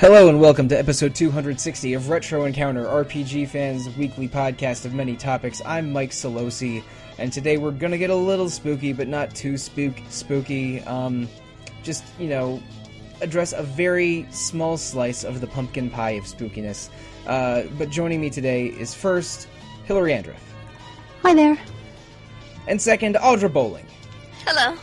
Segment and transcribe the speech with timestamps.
[0.00, 5.14] Hello and welcome to episode 260 of Retro Encounter, RPG fans' weekly podcast of many
[5.14, 5.60] topics.
[5.66, 6.82] I'm Mike Solosi,
[7.18, 10.80] and today we're gonna get a little spooky, but not too spook spooky.
[10.82, 11.28] Um,
[11.82, 12.62] just you know,
[13.20, 16.88] address a very small slice of the pumpkin pie of spookiness.
[17.26, 19.48] Uh, but joining me today is first
[19.84, 20.40] Hillary Andreff,
[21.22, 21.58] Hi there.
[22.68, 23.86] and second Audra Bowling.
[24.46, 24.78] Hello.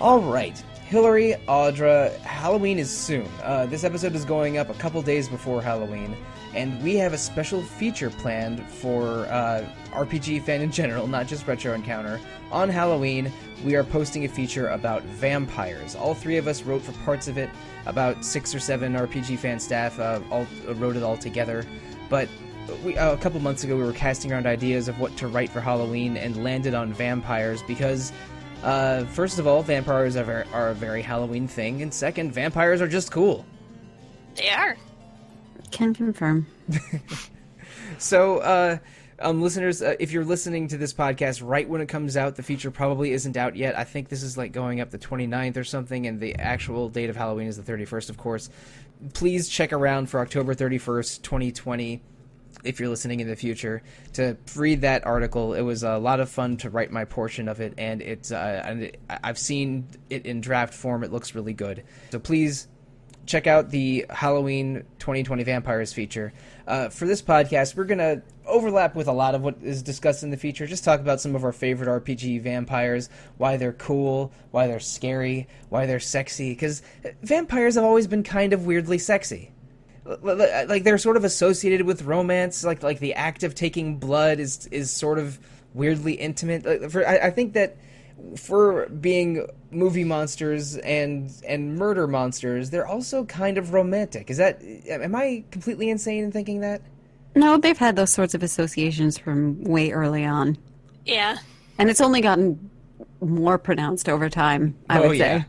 [0.00, 3.28] All right, Hillary, Audra, Halloween is soon.
[3.42, 6.16] Uh, this episode is going up a couple days before Halloween,
[6.54, 11.46] and we have a special feature planned for uh, RPG fan in general, not just
[11.46, 12.18] Retro Encounter.
[12.50, 13.30] On Halloween,
[13.66, 15.94] we are posting a feature about vampires.
[15.94, 17.50] All three of us wrote for parts of it.
[17.84, 21.66] About six or seven RPG fan staff uh, all uh, wrote it all together,
[22.08, 22.30] but.
[22.84, 25.48] We, uh, a couple months ago, we were casting around ideas of what to write
[25.48, 28.12] for Halloween and landed on vampires because
[28.62, 32.80] uh, first of all, vampires are, ver- are a very Halloween thing, and second, vampires
[32.80, 33.44] are just cool.
[34.34, 34.76] They are.
[35.70, 36.46] Can confirm.
[37.98, 38.78] So, uh,
[39.18, 42.42] um, listeners, uh, if you're listening to this podcast right when it comes out, the
[42.42, 43.76] feature probably isn't out yet.
[43.76, 47.10] I think this is like going up the 29th or something, and the actual date
[47.10, 48.50] of Halloween is the 31st, of course.
[49.14, 52.02] Please check around for October 31st, 2020.
[52.64, 53.82] If you're listening in the future,
[54.14, 57.60] to read that article, it was a lot of fun to write my portion of
[57.60, 61.04] it, and it's uh, and I've seen it in draft form.
[61.04, 61.84] It looks really good.
[62.10, 62.68] So please
[63.28, 66.32] check out the Halloween 2020 Vampires feature.
[66.66, 70.22] Uh, for this podcast, we're going to overlap with a lot of what is discussed
[70.22, 70.66] in the feature.
[70.66, 75.46] Just talk about some of our favorite RPG vampires, why they're cool, why they're scary,
[75.68, 76.50] why they're sexy.
[76.50, 76.82] Because
[77.22, 79.52] vampires have always been kind of weirdly sexy.
[80.08, 82.64] L- l- uh, Like they're sort of associated with romance.
[82.64, 85.38] Like like the act of taking blood is is sort of
[85.74, 86.64] weirdly intimate.
[86.64, 87.76] Like, For, I, I think that
[88.36, 94.30] for being movie monsters and and murder monsters, they're also kind of romantic.
[94.30, 96.82] Is that am I completely insane in thinking that?
[97.34, 100.58] No, they've had those sorts of associations from way early on.
[101.04, 101.38] Yeah.
[101.78, 102.70] And it's only gotten
[103.20, 105.44] more pronounced over time, I oh, would say.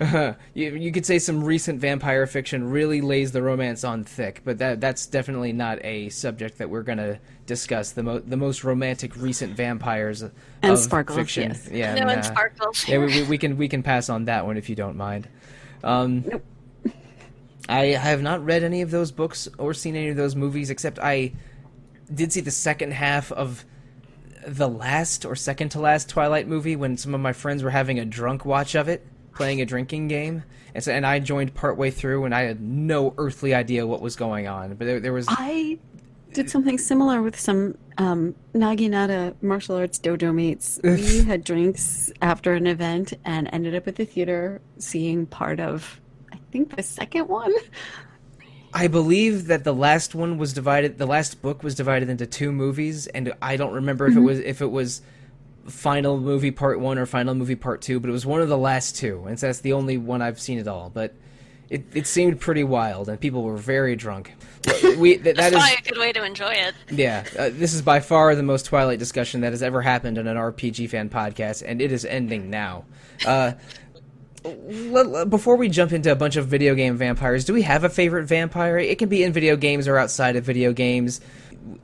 [0.54, 4.58] you, you could say some recent vampire fiction really lays the romance on thick, but
[4.58, 7.92] that that's definitely not a subject that we're going to discuss.
[7.92, 10.32] The mo- the most romantic recent vampires And
[10.62, 11.50] of sparkles, fiction.
[11.50, 11.68] yes.
[11.70, 12.22] Yeah, no one nah.
[12.22, 12.88] sparkles.
[12.88, 15.28] Yeah, we, we, we can we can pass on that one if you don't mind.
[15.82, 16.24] Um,
[17.68, 20.98] I have not read any of those books or seen any of those movies, except
[20.98, 21.32] I
[22.12, 23.64] did see the second half of
[24.46, 27.98] the last or second to last Twilight movie when some of my friends were having
[27.98, 31.90] a drunk watch of it, playing a drinking game, and so and I joined partway
[31.90, 35.26] through, and I had no earthly idea what was going on, but there, there was
[35.28, 35.78] I
[36.34, 40.80] did something similar with some um, Naginata martial arts dojo mates.
[40.84, 46.00] We had drinks after an event and ended up at the theater seeing part of,
[46.32, 47.54] I think, the second one.
[48.74, 50.98] I believe that the last one was divided.
[50.98, 54.40] The last book was divided into two movies, and I don't remember if it was
[54.40, 55.00] if it was
[55.66, 58.58] final movie part one or final movie part two, but it was one of the
[58.58, 60.90] last two, and so that's the only one I've seen at all.
[60.90, 61.14] But
[61.70, 64.34] it it seemed pretty wild, and people were very drunk.
[64.98, 66.74] We that, that That's probably a good way to enjoy it.
[66.90, 67.24] yeah.
[67.38, 70.36] Uh, this is by far the most Twilight discussion that has ever happened on an
[70.36, 72.84] RPG fan podcast, and it is ending now.
[73.26, 73.52] Uh,
[75.28, 78.26] before we jump into a bunch of video game vampires, do we have a favorite
[78.26, 78.78] vampire?
[78.78, 81.22] It can be in video games or outside of video games,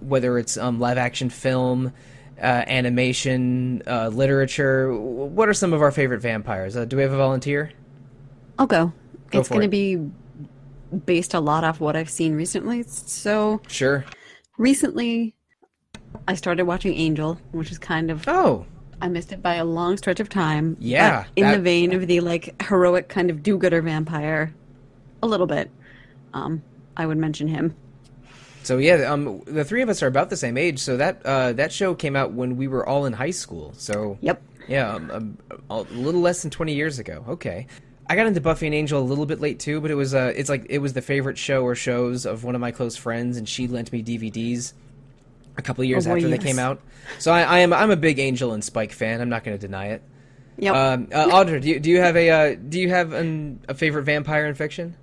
[0.00, 1.92] whether it's um, live action film,
[2.40, 4.92] uh, animation, uh, literature.
[4.94, 6.76] What are some of our favorite vampires?
[6.76, 7.70] Uh, do we have a volunteer?
[8.58, 8.92] I'll go.
[9.30, 9.96] Go it's going to be
[11.06, 12.82] based a lot off what I've seen recently.
[12.84, 14.04] So Sure.
[14.58, 15.34] recently,
[16.26, 18.66] I started watching Angel, which is kind of Oh,
[19.00, 20.76] I missed it by a long stretch of time.
[20.80, 24.52] Yeah, in that- the vein of the like heroic kind of do-gooder vampire,
[25.22, 25.70] a little bit.
[26.34, 26.62] Um,
[26.96, 27.74] I would mention him.
[28.62, 30.78] So yeah, um, the three of us are about the same age.
[30.80, 33.72] So that uh, that show came out when we were all in high school.
[33.76, 34.42] So Yep.
[34.68, 35.38] yeah, um, um,
[35.70, 37.24] a little less than twenty years ago.
[37.28, 37.66] Okay,
[38.08, 40.32] I got into Buffy and Angel a little bit late too, but it was uh,
[40.36, 43.36] it's like it was the favorite show or shows of one of my close friends,
[43.36, 44.72] and she lent me DVDs
[45.56, 46.80] a couple years Oh, boy, after they came out.
[47.18, 49.20] So I, I am I'm a big Angel and Spike fan.
[49.20, 50.02] I'm not going to deny it.
[50.58, 50.74] Yep.
[50.74, 54.02] Um, uh, do you, do you have a uh, do you have an, a favorite
[54.04, 54.96] vampire in fiction?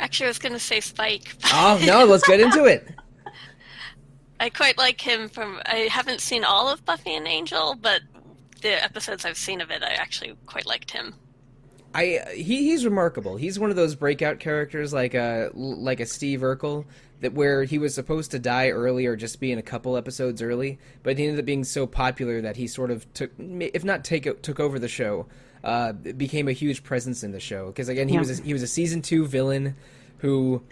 [0.00, 1.36] Actually, I was going to say Spike.
[1.52, 2.88] Oh no, let's get into it.
[4.40, 5.60] I quite like him from.
[5.66, 8.00] I haven't seen all of Buffy and Angel, but
[8.62, 11.14] the episodes I've seen of it, I actually quite liked him.
[11.94, 13.36] I he he's remarkable.
[13.36, 16.86] He's one of those breakout characters like uh, a like a Steve Urkel
[17.20, 20.40] that where he was supposed to die early or just be in a couple episodes
[20.40, 24.04] early, but he ended up being so popular that he sort of took if not
[24.04, 25.26] take took over the show,
[25.64, 28.20] uh, became a huge presence in the show because again he Yeah.
[28.20, 29.76] was a, he was a season two villain.
[30.18, 30.62] who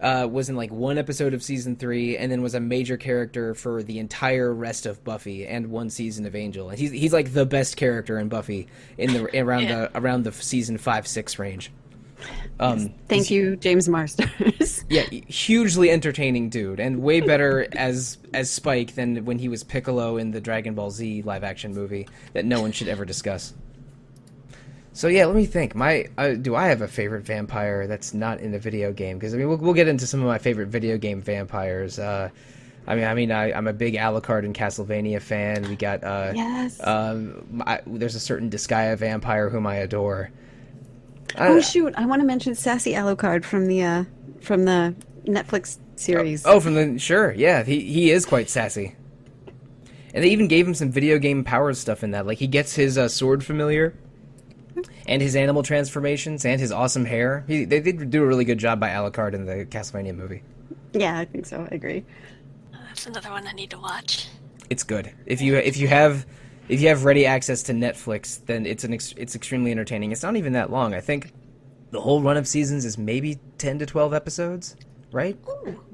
[0.00, 3.54] uh, was in like one episode of season three, and then was a major character
[3.54, 6.70] for the entire rest of Buffy and one season of Angel.
[6.70, 8.66] And he's he's like the best character in Buffy
[8.98, 9.86] in the around Yeah.
[9.86, 11.70] the around the season five six range.
[12.60, 14.84] Um, Thank you, James Marsters.
[14.88, 20.16] yeah, hugely entertaining dude, and way better as as Spike than when he was Piccolo
[20.16, 23.54] in the Dragon Ball Z live action movie that no one should ever discuss.
[24.94, 25.74] So yeah, let me think.
[25.74, 29.18] My uh, do I have a favorite vampire that's not in a video game?
[29.18, 31.98] Because I mean, we'll, we'll get into some of my favorite video game vampires.
[31.98, 32.28] Uh,
[32.86, 35.68] I mean, I mean, I, I'm a big Alucard and Castlevania fan.
[35.68, 36.80] We got uh, yes.
[36.86, 40.30] um, I, there's a certain Disgaea vampire whom I adore.
[41.38, 41.94] oh shoot!
[41.96, 44.04] I want to mention Sassy Alucard from the uh,
[44.40, 46.44] from the Netflix series.
[46.44, 48.96] Oh, from the sure, yeah, he he is quite sassy.
[50.14, 52.26] And they even gave him some video game power stuff in that.
[52.26, 53.94] Like he gets his uh, sword familiar,
[55.06, 57.44] and his animal transformations, and his awesome hair.
[57.46, 60.42] He, they did do a really good job by Alucard in the Castlevania movie.
[60.92, 61.66] Yeah, I think so.
[61.70, 62.04] I agree.
[62.74, 64.28] Oh, that's another one I need to watch.
[64.70, 65.12] It's good.
[65.26, 66.26] If you if you have
[66.68, 70.12] if you have ready access to Netflix, then it's an ex- it's extremely entertaining.
[70.12, 70.94] It's not even that long.
[70.94, 71.32] I think
[71.90, 74.76] the whole run of seasons is maybe ten to twelve episodes,
[75.12, 75.36] right?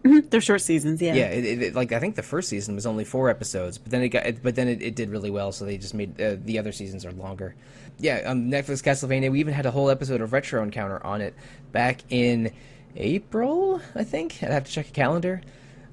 [0.04, 1.02] Mhm, They're short seasons.
[1.02, 1.14] Yeah.
[1.14, 3.90] Yeah, it, it, it- like I think the first season was only four episodes, but
[3.90, 6.20] then it got, it, but then it, it did really well, so they just made
[6.20, 7.54] uh, the other seasons are longer.
[7.98, 9.30] Yeah, um, Netflix Castlevania.
[9.30, 11.34] We even had a whole episode of Retro Encounter on it
[11.72, 12.52] back in
[12.96, 14.38] April, I think.
[14.42, 15.40] I'd have to check a calendar,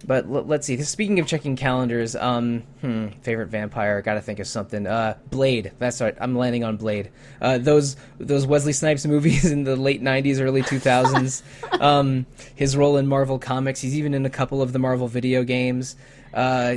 [0.06, 0.82] but l- let's see.
[0.84, 4.02] Speaking of checking calendars, um, hmm, favorite vampire.
[4.02, 4.86] Got to think of something.
[4.86, 5.72] Uh, Blade.
[5.80, 6.16] That's right.
[6.20, 7.12] I'm landing on Blade.
[7.42, 11.42] Uh, those those Wesley Snipes movies in the late '90s, early 2000s.
[11.82, 12.26] um,
[12.56, 13.82] his role in Marvel Comics.
[13.82, 15.96] He's even in a couple of the Marvel video games.
[16.34, 16.76] Uh,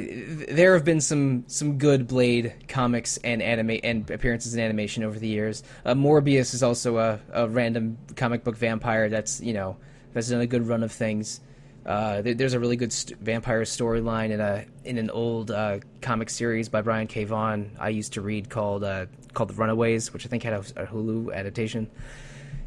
[0.49, 5.19] there have been some some good Blade comics and anime and appearances in animation over
[5.19, 5.65] the years.
[5.85, 9.77] Uh, Morbius is also a, a random comic book vampire that's you know
[10.13, 11.41] that's done a good run of things.
[11.89, 15.79] Uh, there, there's a really good st- vampire storyline in a in an old uh,
[16.03, 17.25] comic series by Brian K.
[17.25, 20.59] Vaughan I used to read called uh, called The Runaways, which I think had a,
[20.83, 21.91] a Hulu adaptation.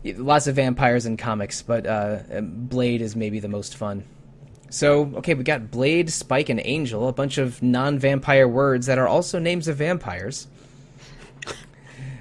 [0.03, 4.03] Lots of vampires in comics, but uh, Blade is maybe the most fun.
[4.71, 8.97] So, okay, we got Blade, Spike, and Angel, a bunch of non vampire words that
[8.97, 10.47] are also names of vampires.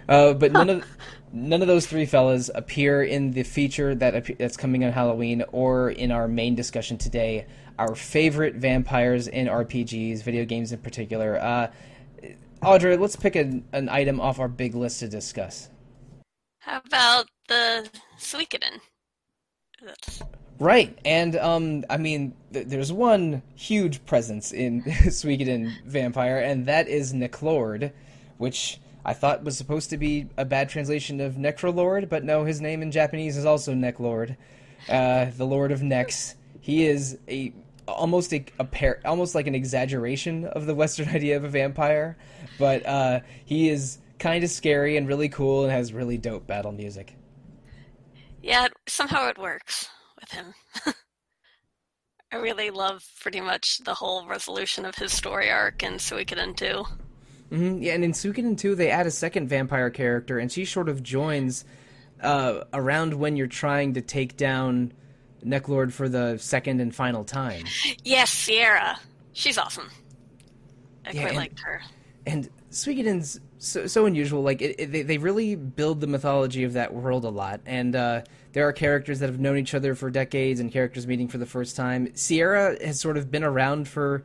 [0.06, 0.84] Uh, but none of
[1.32, 5.90] none of those three fellas appear in the feature that that's coming on Halloween or
[5.90, 7.46] in our main discussion today.
[7.78, 11.38] Our favorite vampires in RPGs, video games in particular.
[11.40, 11.70] Uh,
[12.62, 15.70] Audra, let's pick an, an item off our big list to discuss.
[16.58, 17.88] How about the
[18.18, 18.80] Suikoden?
[19.82, 20.22] That's
[20.60, 26.86] Right, and um, I mean, th- there's one huge presence in Suikoden Vampire, and that
[26.86, 27.92] is Neclord,
[28.36, 32.60] which I thought was supposed to be a bad translation of Necrolord, but no, his
[32.60, 34.36] name in Japanese is also Neclord,
[34.88, 36.34] uh, the Lord of Necks.
[36.60, 37.52] He is a
[37.88, 42.16] almost a, a par- almost like an exaggeration of the Western idea of a vampire,
[42.58, 46.72] but uh, he is kind of scary and really cool and has really dope battle
[46.72, 47.16] music.
[48.42, 48.68] yeah.
[48.86, 49.88] Somehow it works
[50.20, 50.54] with him.
[52.32, 56.84] I really love pretty much the whole resolution of his story arc in Suikoden 2.
[57.50, 60.88] Hmm Yeah, and in Suikoden 2, they add a second vampire character, and she sort
[60.88, 61.64] of joins
[62.22, 64.92] uh, around when you're trying to take down
[65.44, 67.64] Neclord for the second and final time.
[68.04, 68.98] Yes, Sierra.
[69.32, 69.88] She's awesome.
[71.06, 71.80] I Yeah, quite and- liked her.
[72.26, 74.42] And Suikoden's so, so unusual.
[74.42, 77.60] Like, it, it, they, they really build the mythology of that world a lot.
[77.66, 81.26] And uh, there are characters that have known each other for decades and characters meeting
[81.28, 82.14] for the first time.
[82.14, 84.22] Sierra has sort of been around for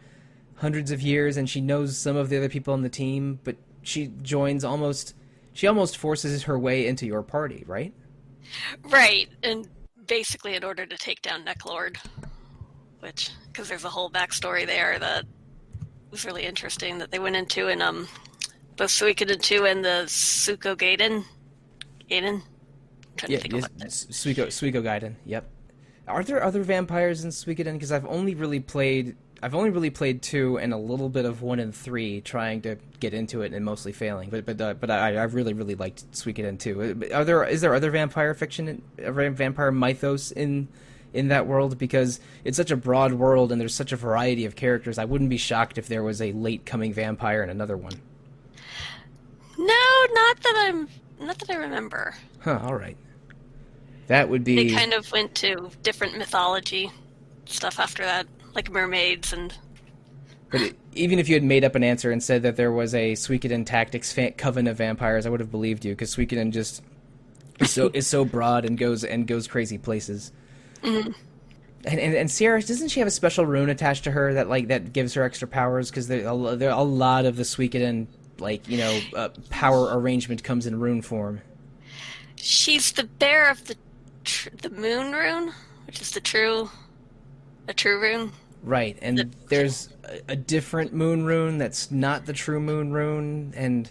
[0.55, 3.55] hundreds of years, and she knows some of the other people on the team, but
[3.81, 5.13] she joins almost.
[5.53, 7.93] She almost forces her way into your party, right?
[8.89, 9.67] Right, and
[10.07, 11.97] basically in order to take down Neclord,
[12.99, 15.25] which because there's a whole backstory there that
[16.11, 18.07] was really interesting that they went into in um
[18.75, 21.23] both Suikoden 2 and the Suiko Gaiden.
[22.11, 22.33] Gaiden?
[22.35, 22.41] I'm
[23.15, 25.15] trying Yeah, to think of yes, what the- Suiko Suiko Gaiden.
[25.25, 25.49] Yep.
[26.07, 27.73] Are there other vampires in Suikoden?
[27.73, 29.15] Because I've only really played.
[29.43, 32.77] I've only really played two and a little bit of one and three, trying to
[32.99, 34.29] get into it and mostly failing.
[34.29, 37.09] But but uh, but I, I really really liked Suikoden two.
[37.13, 40.67] Are there is there other vampire fiction, uh, vampire mythos in
[41.13, 41.77] in that world?
[41.77, 44.97] Because it's such a broad world and there's such a variety of characters.
[44.97, 47.93] I wouldn't be shocked if there was a late coming vampire in another one.
[49.57, 50.89] No, not that I'm
[51.19, 52.15] not that I remember.
[52.39, 52.59] Huh.
[52.63, 52.97] All right.
[54.07, 54.55] That would be.
[54.55, 56.91] They kind of went to different mythology
[57.45, 59.53] stuff after that, like mermaids and
[60.49, 62.95] But it, even if you had made up an answer and said that there was
[62.95, 66.81] a Suikoden Tactics fa- coven of vampires, I would have believed you because Suikoden just
[67.59, 70.31] is so is so broad and goes and goes crazy places.
[70.81, 71.11] Mm-hmm.
[71.87, 74.69] And, and, and Sierra doesn't she have a special rune attached to her that like
[74.69, 75.89] that gives her extra powers?
[75.89, 76.23] Because there,
[76.55, 78.07] there a lot of the Suikoden
[78.39, 81.41] like you know uh, power arrangement comes in rune form.
[82.35, 83.75] She's the bear of the
[84.23, 85.53] tr- the moon rune,
[85.85, 86.69] which is the true
[87.67, 88.31] a true rune.
[88.65, 93.89] Right, and there's a, a, different moon rune that's not the true moon rune, and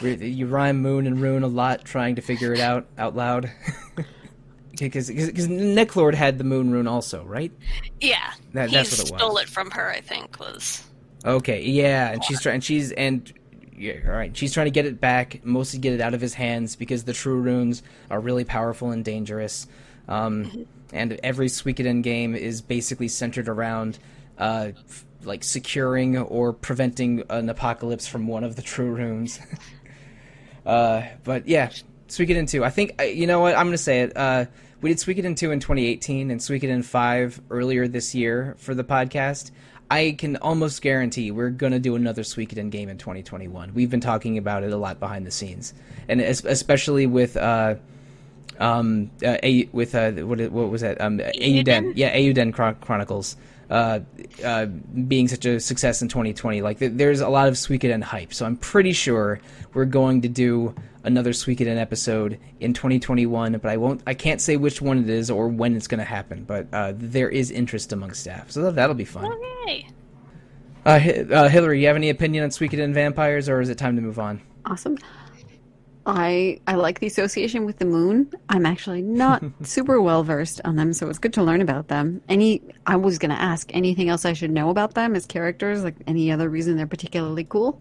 [0.00, 3.52] you rhyme moon and rune a lot trying to figure it out out loud.
[4.78, 7.52] Because because Neclord had the moon rune also, right?
[8.00, 9.20] Yeah, that, that's what it was.
[9.20, 10.40] Stole it from her, I think.
[10.40, 10.82] Was
[11.24, 11.62] okay.
[11.62, 12.62] Yeah, and she's trying.
[12.62, 13.30] She's and
[13.76, 14.34] yeah, all right.
[14.36, 17.12] She's trying to get it back, mostly get it out of his hands because the
[17.12, 19.66] true runes are really powerful and dangerous.
[20.08, 20.62] Um, mm-hmm.
[20.92, 23.98] And every Suikoden game is basically centered around
[24.38, 29.40] uh, f- like securing or preventing an apocalypse from one of the true runes.
[30.66, 31.70] uh, but yeah,
[32.08, 32.64] Suikoden 2.
[32.64, 34.16] I think you know what I'm going to say it.
[34.16, 34.46] Uh,
[34.80, 39.52] we did Suikoden 2 in 2018 and Suikoden 5 earlier this year for the podcast.
[39.90, 43.74] I can almost guarantee we're going to do another Suikoden game in 2021.
[43.74, 45.74] We've been talking about it a lot behind the scenes,
[46.08, 47.74] and especially with uh,
[48.58, 51.00] um, uh, a, with uh, what what was that?
[51.00, 53.36] Um, Eiyuden, yeah, Eiyuden Chronicles.
[53.70, 54.00] Uh,
[54.44, 56.60] uh, being such a success in 2020.
[56.60, 59.40] Like, th- there's a lot of Suikoden hype, so I'm pretty sure
[59.72, 63.52] we're going to do another Suikoden episode in 2021.
[63.52, 66.04] But I won't, I can't say which one it is or when it's going to
[66.04, 66.44] happen.
[66.44, 69.32] But uh, there is interest among staff, so that'll be fun.
[69.64, 69.86] Okay.
[70.84, 74.02] Uh, uh, Hillary, you have any opinion on Suikoden vampires, or is it time to
[74.02, 74.42] move on?
[74.66, 74.98] Awesome.
[76.06, 78.30] I I like the association with the moon.
[78.48, 82.22] I'm actually not super well versed on them, so it's good to learn about them.
[82.28, 85.84] Any I was going to ask anything else I should know about them as characters,
[85.84, 87.80] like any other reason they're particularly cool.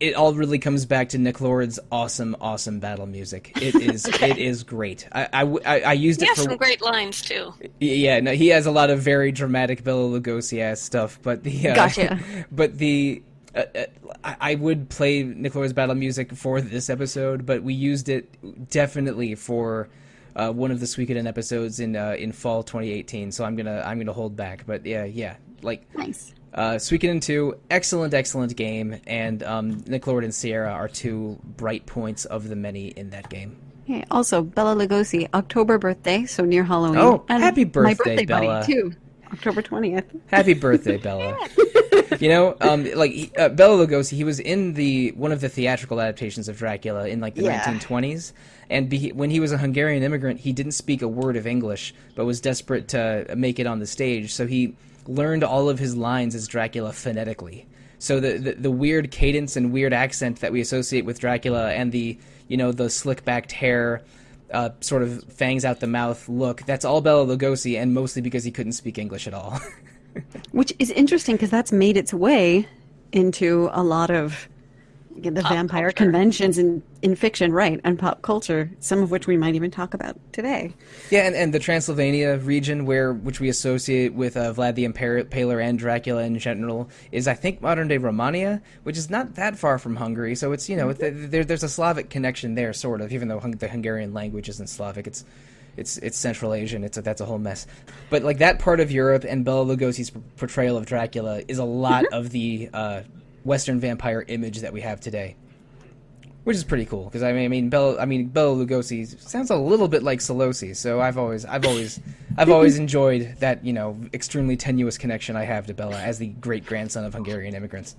[0.00, 3.52] it all really comes back to Neclord's awesome, awesome battle music.
[3.60, 4.30] It is, okay.
[4.30, 5.08] it is great.
[5.12, 7.54] I, I, I used he it has for some great lines too.
[7.80, 11.70] Yeah, no, he has a lot of very dramatic Bela Lugosi ass stuff, but the
[11.70, 12.18] uh, gotcha.
[12.52, 13.22] But the
[13.54, 13.64] uh,
[14.24, 19.34] uh I would play Neclord's battle music for this episode, but we used it definitely
[19.34, 19.88] for
[20.36, 23.32] uh, one of the Suikoden episodes in uh, in fall 2018.
[23.32, 24.64] So I'm gonna I'm gonna hold back.
[24.66, 26.34] But yeah, yeah, like nice.
[26.52, 32.26] Uh, Suikoden 2, excellent, excellent game, and um, Neclord and Sierra are two bright points
[32.26, 33.56] of the many in that game.
[33.86, 36.98] Yeah, also, Bela Lugosi, October birthday, so near Halloween.
[36.98, 38.60] Oh, and happy birthday, my birthday Bela.
[38.60, 38.92] buddy, too.
[39.32, 40.04] October 20th.
[40.28, 41.36] Happy birthday, Bela.
[42.20, 46.00] You know, um, like uh, Bela Lugosi, he was in the one of the theatrical
[46.00, 47.62] adaptations of Dracula in like the yeah.
[47.64, 48.32] 1920s,
[48.70, 51.94] and be, when he was a Hungarian immigrant, he didn't speak a word of English,
[52.14, 54.74] but was desperate to make it on the stage, so he
[55.06, 57.66] learned all of his lines as Dracula phonetically.
[57.98, 61.92] So the, the, the weird cadence and weird accent that we associate with Dracula, and
[61.92, 64.02] the you know the slick backed hair.
[64.52, 66.62] Uh, sort of fangs out the mouth look.
[66.64, 69.58] That's all Bela Lugosi, and mostly because he couldn't speak English at all.
[70.52, 72.68] Which is interesting because that's made its way
[73.12, 74.48] into a lot of
[75.16, 76.04] the pop vampire culture.
[76.04, 79.94] conventions in, in fiction, right, and pop culture, some of which we might even talk
[79.94, 80.74] about today.
[81.10, 85.64] Yeah, and, and the Transylvania region, where which we associate with uh, Vlad the Impaler
[85.64, 89.78] and Dracula in general, is I think modern day Romania, which is not that far
[89.78, 90.34] from Hungary.
[90.34, 91.30] So it's you know mm-hmm.
[91.30, 95.06] there, there's a Slavic connection there, sort of, even though the Hungarian language isn't Slavic.
[95.06, 95.24] It's
[95.76, 96.84] it's it's Central Asian.
[96.84, 97.66] It's a, that's a whole mess.
[98.10, 102.04] But like that part of Europe and Bela Lugosi's portrayal of Dracula is a lot
[102.04, 102.14] mm-hmm.
[102.14, 103.02] of the uh,
[103.44, 105.36] Western vampire image that we have today,
[106.44, 107.04] which is pretty cool.
[107.04, 110.20] Because I mean, I mean, Bela, I mean, Bela Lugosi sounds a little bit like
[110.20, 110.76] Solosi.
[110.76, 112.00] So I've always, I've always,
[112.36, 116.28] I've always enjoyed that you know extremely tenuous connection I have to Bela as the
[116.28, 117.96] great grandson of Hungarian immigrants.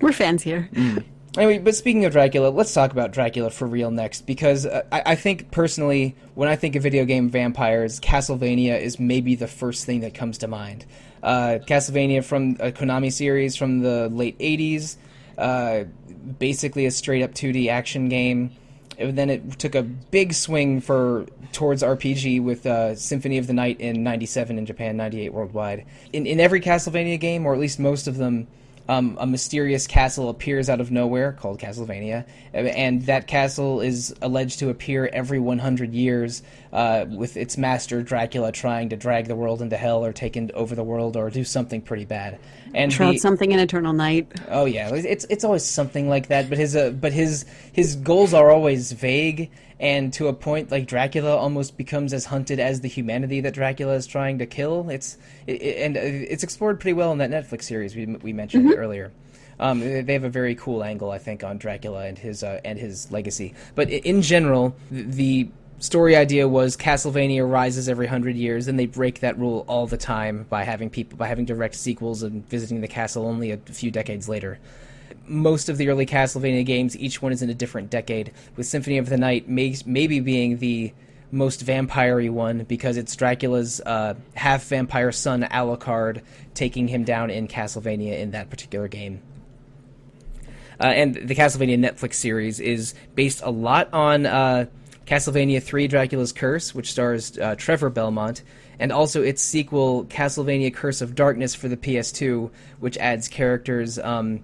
[0.00, 0.68] We're fans here.
[0.72, 1.04] Mm.
[1.36, 5.02] Anyway, but speaking of Dracula, let's talk about Dracula for real next because uh, I,
[5.06, 9.84] I, think personally, when I think of video game vampires, Castlevania is maybe the first
[9.84, 10.86] thing that comes to mind.
[11.22, 14.96] Uh, Castlevania from a Konami series from the late '80s,
[15.36, 15.84] uh,
[16.38, 18.52] basically a straight up 2D action game.
[18.98, 23.52] And then it took a big swing for towards RPG with uh, Symphony of the
[23.52, 25.84] Night in '97 in Japan, '98 worldwide.
[26.14, 28.46] In in every Castlevania game, or at least most of them
[28.88, 34.60] um, a mysterious castle appears out of nowhere called Castlevania, and that castle is alleged
[34.60, 39.62] to appear every 100 years uh, with its master Dracula trying to drag the world
[39.62, 42.38] into hell or take over the world or do something pretty bad.
[42.74, 44.30] And the, something in Eternal Night.
[44.48, 46.48] Oh yeah, it's it's always something like that.
[46.48, 50.86] But his uh, but his his goals are always vague and to a point like
[50.86, 54.88] Dracula almost becomes as hunted as the humanity that Dracula is trying to kill.
[54.88, 58.70] It's it, and uh, it's explored pretty well in that Netflix series we we mentioned
[58.70, 58.78] mm-hmm.
[58.78, 59.12] earlier.
[59.58, 62.78] Um, they have a very cool angle, I think, on Dracula and his uh, and
[62.78, 63.54] his legacy.
[63.74, 69.20] But in general, the story idea was Castlevania rises every hundred years, and they break
[69.20, 72.88] that rule all the time by having people by having direct sequels and visiting the
[72.88, 74.58] castle only a few decades later.
[75.28, 78.98] Most of the early Castlevania games, each one is in a different decade, with Symphony
[78.98, 80.92] of the Night may, maybe being the
[81.30, 86.22] most vampire one because it's Dracula's uh, half vampire son Alucard
[86.54, 89.20] taking him down in Castlevania in that particular game.
[90.78, 94.66] Uh, and the Castlevania Netflix series is based a lot on uh,
[95.06, 98.42] Castlevania 3 Dracula's Curse, which stars uh, Trevor Belmont,
[98.78, 103.98] and also its sequel, Castlevania Curse of Darkness for the PS2, which adds characters.
[103.98, 104.40] Um,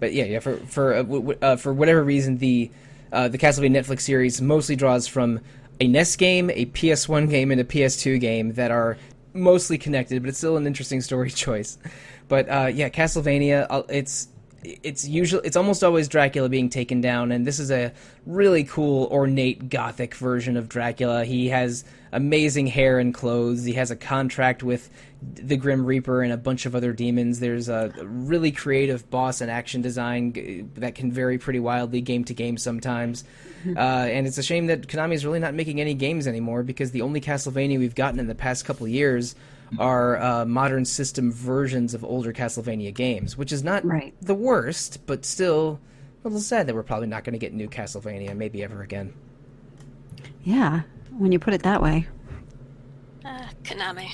[0.00, 2.70] but yeah, yeah, for for uh, w- uh, for whatever reason, the
[3.12, 5.40] uh, the Castlevania Netflix series mostly draws from
[5.80, 8.96] a NES game, a PS1 game, and a PS2 game that are
[9.32, 11.78] mostly connected, but it's still an interesting story choice.
[12.28, 14.28] But uh, yeah, Castlevania, uh, it's
[14.64, 17.92] it's usually it's almost always Dracula being taken down, and this is a
[18.26, 21.24] really cool ornate gothic version of Dracula.
[21.24, 23.64] He has amazing hair and clothes.
[23.64, 24.90] He has a contract with
[25.20, 27.40] the Grim Reaper and a bunch of other demons.
[27.40, 32.34] There's a really creative boss and action design that can vary pretty wildly game to
[32.34, 33.24] game sometimes.
[33.76, 36.92] Uh, and it's a shame that Konami is really not making any games anymore because
[36.92, 39.34] the only Castlevania we've gotten in the past couple years
[39.80, 44.14] are uh, modern system versions of older Castlevania games, which is not Right.
[44.22, 45.80] the worst, but still
[46.24, 49.12] a little sad that we're probably not going to get new Castlevania maybe ever again.
[50.44, 52.06] Yeah, when you put it that way.
[53.24, 54.08] Uh, Konami.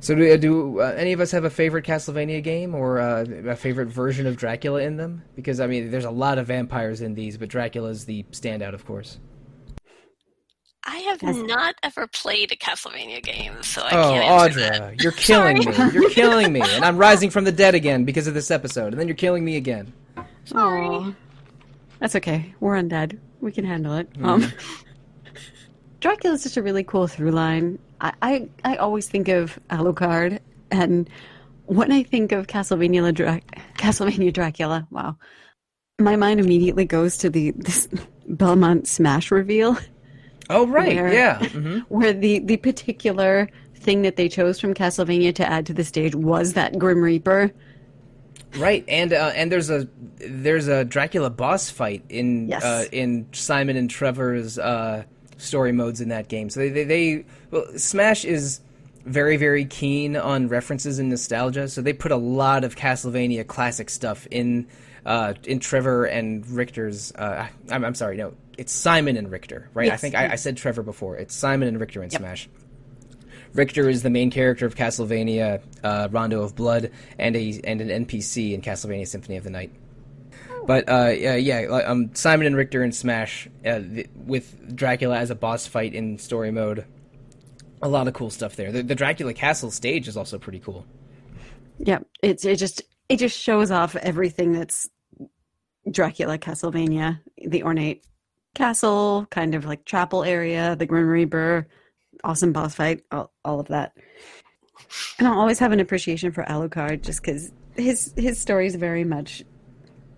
[0.00, 3.54] So do, do uh, any of us have a favorite Castlevania game or uh, a
[3.54, 5.22] favorite version of Dracula in them?
[5.36, 8.86] Because I mean, there's a lot of vampires in these, but Dracula's the standout, of
[8.86, 9.18] course.
[10.84, 14.78] I have Has- not ever played a Castlevania game, so I oh, can't answer Audra,
[14.78, 15.02] that.
[15.02, 15.92] you're killing me.
[15.92, 18.98] You're killing me, and I'm rising from the dead again because of this episode, and
[18.98, 19.92] then you're killing me again.
[20.46, 20.86] Sorry.
[20.86, 21.12] Aw.
[21.98, 22.54] That's okay.
[22.60, 23.18] We're undead.
[23.42, 24.08] We can handle it.
[24.22, 24.50] Um,
[26.00, 27.78] Dracula's just a really cool through line.
[28.00, 30.38] I, I, I always think of Alucard,
[30.70, 31.08] and
[31.66, 33.40] when I think of Castlevania, La Dra-
[33.78, 35.16] Castlevania Dracula, wow,
[36.00, 37.88] my mind immediately goes to the this
[38.28, 39.76] Belmont Smash reveal,
[40.48, 41.38] Oh right, Where- yeah.
[41.48, 45.84] hmm where the the particular thing that they chose from Castlevania to add to the
[45.84, 47.50] stage was that Grim Reaper.
[48.56, 49.86] Right, and uh, and there's a
[50.18, 52.64] there's a Dracula boss fight in Yes.
[52.64, 55.04] uh, in Simon and Trevor's uh,
[55.40, 56.50] story modes in that game.
[56.50, 58.60] So they, they they well, Smash is
[59.04, 61.68] very very keen on references and nostalgia.
[61.68, 64.66] So they put a lot of Castlevania classic stuff in
[65.06, 67.12] uh, in Trevor and Richter's.
[67.12, 69.90] Uh, I'm, I'm sorry, no, it's Simon and Richter, right?
[69.90, 71.16] I think I, I said Trevor before.
[71.16, 72.48] It's Simon and Richter in Smash.
[73.52, 78.06] Richter is the main character of Castlevania uh, Rondo of Blood and a and an
[78.06, 79.72] NPC in Castlevania Symphony of the Night.
[80.70, 85.34] But uh, yeah, um, Simon and Richter in Smash uh, th- with Dracula as a
[85.34, 86.84] boss fight in story mode.
[87.82, 88.70] A lot of cool stuff there.
[88.70, 90.86] The, the Dracula Castle stage is also pretty cool.
[91.78, 94.88] Yeah, it's it just it just shows off everything that's
[95.90, 98.04] Dracula Castlevania, the ornate
[98.54, 101.66] castle, kind of like chapel area, the Grim Reaper,
[102.22, 103.92] awesome boss fight, all, all of that.
[105.18, 109.02] And I'll always have an appreciation for Alucard just because his his story is very
[109.02, 109.42] much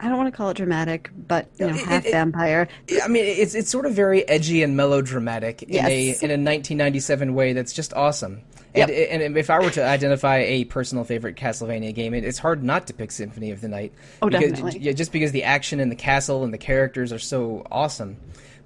[0.02, 2.68] I don't want to call it dramatic, but you know, It- half it- vampire.
[3.02, 7.34] I mean, it's it's sort of very edgy and melodramatic in a in a 1997
[7.34, 8.42] way that's just awesome.
[8.74, 8.88] Yep.
[8.88, 12.64] And, and if I were to identify a personal favorite Castlevania game, it, it's hard
[12.64, 13.92] not to pick Symphony of the Night.
[14.22, 14.80] Oh, because, definitely.
[14.80, 18.16] Yeah, just because the action and the castle and the characters are so awesome.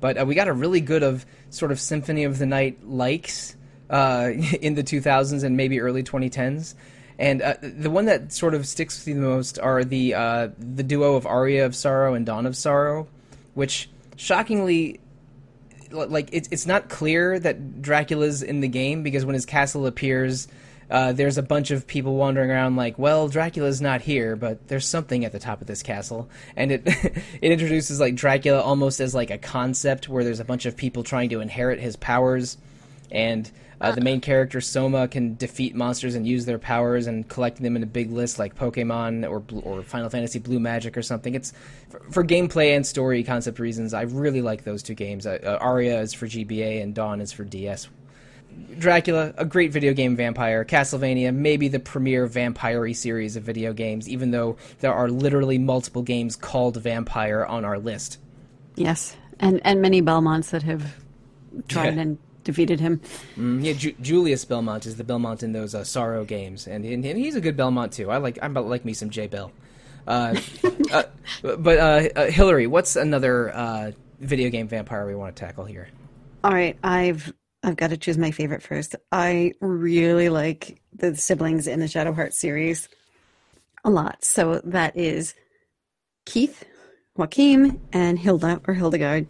[0.01, 3.57] But uh, we got a really good of sort of Symphony of the Night likes
[3.90, 6.75] uh, in the 2000s and maybe early 2010s.
[7.18, 10.48] And uh, the one that sort of sticks with you the most are the uh,
[10.59, 13.09] the duo of Aria of Sorrow and Dawn of Sorrow,
[13.55, 15.00] which shockingly
[15.90, 20.48] like it's it's not clear that Dracula's in the game because when his castle appears,
[20.90, 24.87] uh, there's a bunch of people wandering around like, well, Dracula's not here, but there's
[24.87, 29.14] something at the top of this castle, and it it introduces like Dracula almost as
[29.14, 32.59] like a concept where there's a bunch of people trying to inherit his powers,
[33.11, 33.50] and
[33.81, 37.77] uh, the main character Soma can defeat monsters and use their powers and collecting them
[37.77, 41.35] in a big list like Pokemon or or Final Fantasy Blue Magic or something.
[41.35, 41.53] It's
[41.91, 43.93] for, for gameplay and story concept reasons.
[43.93, 45.27] I really like those two games.
[45.27, 47.89] Uh, uh, Aria is for GBA and Dawn is for DS.
[48.79, 50.65] Dracula, a great video game vampire.
[50.65, 56.03] Castlevania, maybe the premier vampire series of video games, even though there are literally multiple
[56.03, 58.19] games called Vampire on our list.
[58.75, 60.97] Yes, and and many Belmonts that have
[61.69, 62.01] tried Yeah.
[62.03, 63.03] and defeated him.
[63.37, 67.05] Mm, yeah, Ju- Julius Belmont is the Belmont in those uh, Sorrow games, and, and
[67.05, 68.11] and he's a good Belmont too.
[68.11, 69.53] I like I like me some J Bell.
[70.07, 70.37] Uh,
[70.93, 71.03] uh,
[71.43, 75.89] but uh, uh, Hillary, what's another uh, video game vampire we want to tackle here?
[76.43, 78.95] All right, I've I've got to choose my favorite first.
[79.13, 82.89] I really like the siblings in the Shadow Heart series
[83.85, 84.25] a lot.
[84.25, 85.35] So that is
[86.25, 86.65] Keith,
[87.19, 89.27] Joachim, and Hilda or Hildegard.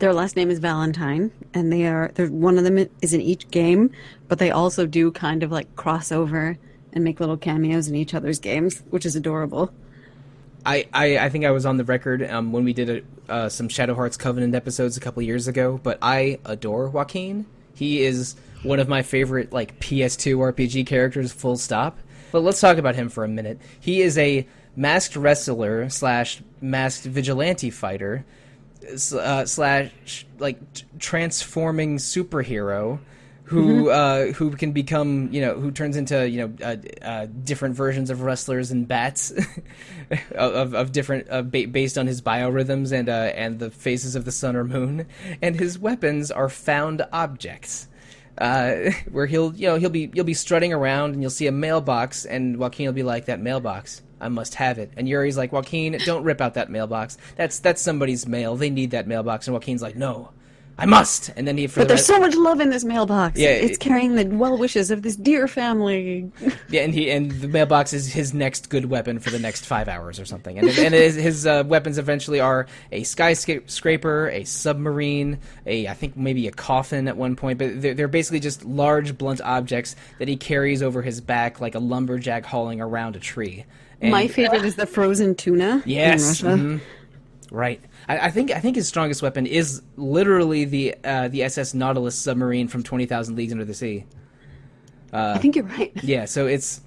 [0.00, 3.90] Their last name is Valentine, and they are one of them is in each game,
[4.28, 6.56] but they also do kind of like crossover
[6.94, 9.70] and make little cameos in each other's games, which is adorable.
[10.64, 13.48] I, I, I think I was on the record um, when we did a, uh,
[13.50, 17.44] some Shadow Hearts Covenant episodes a couple years ago, but I adore Joachim.
[17.74, 21.98] He is one of my favorite like PS2 RPG characters, full stop.
[22.32, 23.60] But let's talk about him for a minute.
[23.78, 28.24] He is a masked wrestler slash masked vigilante fighter
[29.12, 30.58] uh, slash like
[30.98, 33.00] transforming superhero
[33.50, 34.30] who mm-hmm.
[34.30, 38.08] uh, who can become you know who turns into you know uh, uh, different versions
[38.08, 39.32] of wrestlers and bats
[40.36, 44.24] of, of different uh, ba- based on his biorhythms and uh, and the phases of
[44.24, 45.04] the sun or moon
[45.42, 47.88] and his weapons are found objects.
[48.38, 51.52] Uh, where he'll you know he'll be you'll be strutting around and you'll see a
[51.52, 55.52] mailbox and Joachim will be like that mailbox I must have it and Yuri's like
[55.52, 59.54] Joachim don't rip out that mailbox that's that's somebody's mail they need that mailbox and
[59.56, 60.30] Joachim's like no
[60.80, 61.30] I must.
[61.36, 61.66] And then he.
[61.66, 63.38] but the there's rest, so much love in this mailbox.
[63.38, 66.32] Yeah, it's it, carrying the well wishes of this dear family.
[66.70, 69.88] Yeah, and he and the mailbox is his next good weapon for the next five
[69.88, 70.56] hours or something.
[70.56, 76.16] And and his, his uh, weapons eventually are a skyscraper, a submarine, a I think
[76.16, 77.58] maybe a coffin at one point.
[77.58, 81.74] But they're, they're basically just large blunt objects that he carries over his back like
[81.74, 83.64] a lumberjack hauling around a tree.
[84.00, 85.82] And, My favorite is the frozen tuna.
[85.84, 86.40] Yes.
[86.40, 86.78] Mm-hmm.
[87.54, 87.80] Right.
[88.08, 92.16] I, I, think I think his strongest weapon is literally the uh, the SS Nautilus
[92.16, 94.06] submarine from Twenty Thousand Leagues Under the Sea.
[95.12, 95.92] Uh, I think you're right.
[96.02, 96.80] Yeah, so it's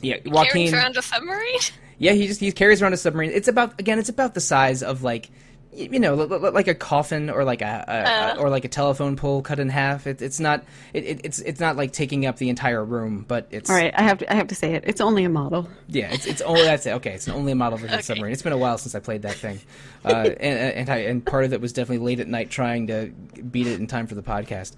[0.00, 0.16] yeah.
[0.22, 1.58] He Joachim carries around a submarine.
[1.98, 3.30] Yeah, he just he carries around a submarine.
[3.32, 5.30] It's about again, it's about the size of like
[5.74, 8.36] you know, like a coffin or like a, a uh.
[8.38, 10.06] or like a telephone pole cut in half.
[10.06, 13.70] It, it's not it, it's it's not like taking up the entire room, but it's
[13.70, 13.92] all right.
[13.96, 14.84] I have to I have to say it.
[14.86, 15.68] It's only a model.
[15.88, 16.92] Yeah, it's it's only that's it.
[16.94, 18.02] Okay, it's only a model for the okay.
[18.02, 18.32] submarine.
[18.32, 19.60] It's been a while since I played that thing,
[20.04, 20.08] uh,
[20.40, 23.66] and and, I, and part of it was definitely late at night trying to beat
[23.66, 24.76] it in time for the podcast.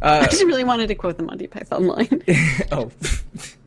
[0.00, 2.22] Uh, I just really wanted to quote the Monty Python line.
[2.72, 2.90] oh.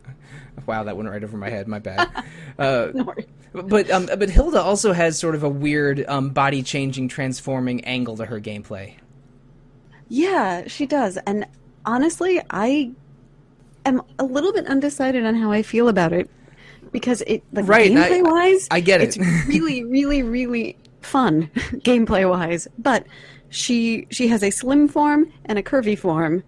[0.68, 1.68] wow, that went right over my head.
[1.68, 2.10] My bad.
[2.58, 3.14] Uh, no
[3.52, 8.16] but um, but Hilda also has sort of a weird um, body changing, transforming angle
[8.16, 8.96] to her gameplay.
[10.08, 11.46] Yeah, she does, and
[11.86, 12.92] honestly, I
[13.86, 16.30] am a little bit undecided on how I feel about it
[16.92, 19.16] because it like right, gameplay wise, I, I get it.
[19.16, 23.06] It's really, really, really fun gameplay wise, but
[23.50, 26.44] she she has a slim form and a curvy form,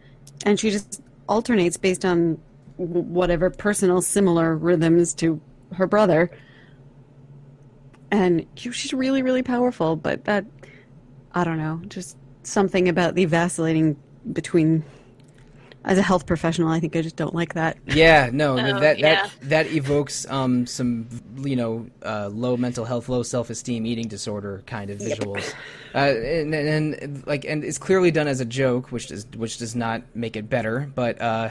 [0.46, 2.40] and she just alternates based on
[2.78, 5.42] whatever personal similar rhythms to
[5.74, 6.32] her brother.
[8.12, 10.46] And she's really, really powerful, but that,
[11.34, 13.98] I don't know, just something about the vacillating
[14.32, 14.84] between.
[15.84, 17.78] As a health professional, I think I just don't like that.
[17.86, 19.24] Yeah, no, oh, that yeah.
[19.24, 24.10] that that evokes um, some you know uh, low mental health, low self esteem, eating
[24.10, 25.56] disorder kind of visuals, yep.
[25.96, 29.60] uh, and, and, and, like and it's clearly done as a joke, which does which
[29.60, 31.22] does not make it better, but.
[31.22, 31.50] Uh,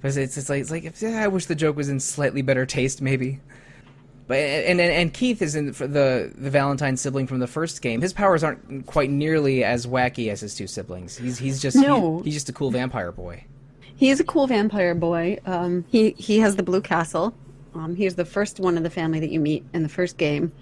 [0.00, 2.66] because it's, it's like it's like yeah, I wish the joke was in slightly better
[2.66, 3.40] taste, maybe.
[4.28, 8.00] But and and, and Keith is in the the Valentine sibling from the first game.
[8.00, 11.16] His powers aren't quite nearly as wacky as his two siblings.
[11.16, 12.18] He's he's just no.
[12.18, 13.44] he, he's just a cool vampire boy.
[13.96, 15.38] He is a cool vampire boy.
[15.46, 17.34] Um, he he has the blue castle.
[17.74, 20.52] Um, he's the first one of the family that you meet in the first game.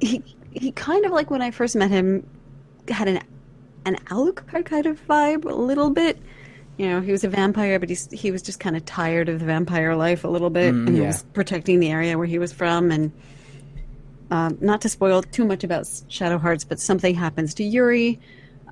[0.00, 2.28] He he kind of like when I first met him
[2.88, 3.20] had an
[3.86, 6.18] an Alucard kind of vibe a little bit
[6.76, 9.38] you know, he was a vampire, but he's, he was just kind of tired of
[9.38, 12.38] the vampire life a little bit, mm, and he was protecting the area where he
[12.38, 12.90] was from.
[12.90, 13.12] And
[14.30, 18.18] um, not to spoil too much about Shadow Hearts, but something happens to Yuri.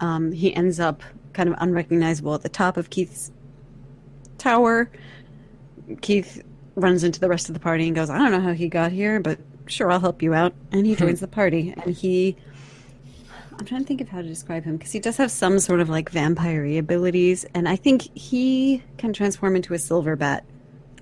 [0.01, 3.31] Um, he ends up kind of unrecognizable at the top of Keith's
[4.39, 4.91] tower.
[6.01, 6.43] Keith
[6.75, 8.91] runs into the rest of the party and goes, "I don't know how he got
[8.91, 12.37] here, but sure, I'll help you out." And he joins the party, and he
[13.59, 15.81] I'm trying to think of how to describe him because he does have some sort
[15.81, 20.45] of like vampire abilities, and I think he can transform into a silver bat.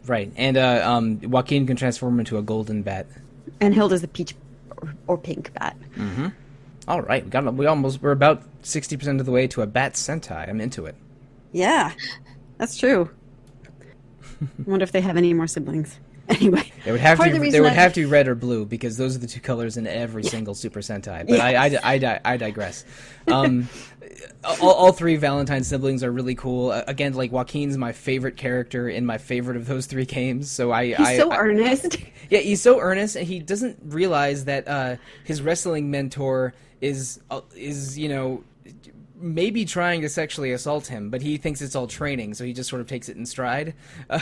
[0.06, 3.06] Right, and uh, um, Joachim can transform into a golden bat.
[3.60, 4.34] And Hilda's a peach
[4.82, 5.76] or, or pink bat.
[5.96, 6.28] Mm-hmm.
[6.88, 9.66] All right, we got we almost we're about sixty percent of the way to a
[9.66, 10.48] bat sentai.
[10.48, 10.96] I'm into it.
[11.52, 11.92] Yeah,
[12.58, 13.10] that's true.
[14.40, 15.98] I wonder if they have any more siblings.
[16.40, 17.30] Anyway, they would have to.
[17.30, 17.74] The they would I...
[17.74, 20.30] have to be red or blue because those are the two colors in every yeah.
[20.30, 21.26] single Super Sentai.
[21.28, 22.84] But I, I, I, I, digress.
[23.26, 23.68] Um,
[24.44, 26.70] all, all, three Valentine siblings are really cool.
[26.70, 30.50] Uh, again, like Joachim's my favorite character in my favorite of those three games.
[30.50, 31.96] So I, he's I, so earnest.
[32.30, 37.40] Yeah, he's so earnest, and he doesn't realize that uh, his wrestling mentor is uh,
[37.56, 38.44] is you know
[39.20, 42.68] maybe trying to sexually assault him, but he thinks it's all training, so he just
[42.68, 43.74] sort of takes it in stride.
[44.08, 44.18] Uh,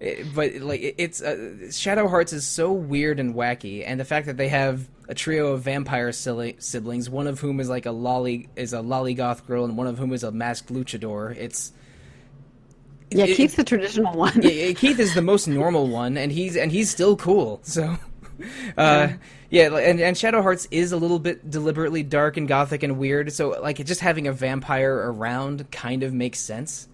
[0.00, 4.04] it, but like it, it's uh, Shadow Hearts is so weird and wacky, and the
[4.04, 7.84] fact that they have a trio of vampire silly, siblings, one of whom is like
[7.84, 11.36] a lolly is a lollygoth girl, and one of whom is a masked luchador.
[11.36, 11.72] It's
[13.10, 14.40] yeah, it, Keith's the traditional one.
[14.40, 17.60] Keith is the most normal one, and he's and he's still cool.
[17.62, 17.84] So,
[18.42, 18.46] uh,
[18.76, 19.16] yeah,
[19.50, 23.32] and and Shadow Hearts is a little bit deliberately dark and gothic and weird.
[23.32, 26.88] So, like, just having a vampire around kind of makes sense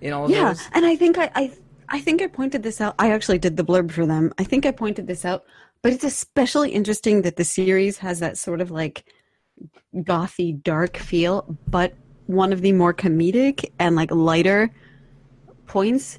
[0.00, 0.68] in all of yeah, those.
[0.72, 1.52] and I think I, I
[1.88, 2.94] I think I pointed this out.
[2.98, 4.32] I actually did the blurb for them.
[4.38, 5.44] I think I pointed this out,
[5.82, 9.04] but it's especially interesting that the series has that sort of like
[9.94, 11.94] gothy dark feel, but
[12.26, 14.70] one of the more comedic and like lighter
[15.66, 16.18] points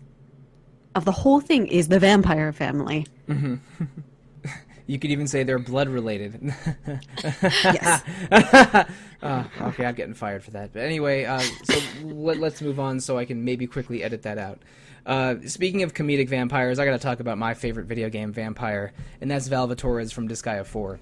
[0.96, 3.06] of the whole thing is the vampire family.
[3.28, 3.56] Mm-hmm.
[4.90, 6.42] you could even say they're blood related.
[7.44, 8.02] yes.
[8.32, 10.74] uh, okay, I'm getting fired for that.
[10.74, 14.40] But anyway, uh, so let, us move on so I can maybe quickly edit that
[14.40, 14.58] out.
[15.06, 18.92] Uh, speaking of comedic vampires, I got to talk about my favorite video game vampire,
[19.22, 21.00] and that's Valvatorez from Disgaea 4.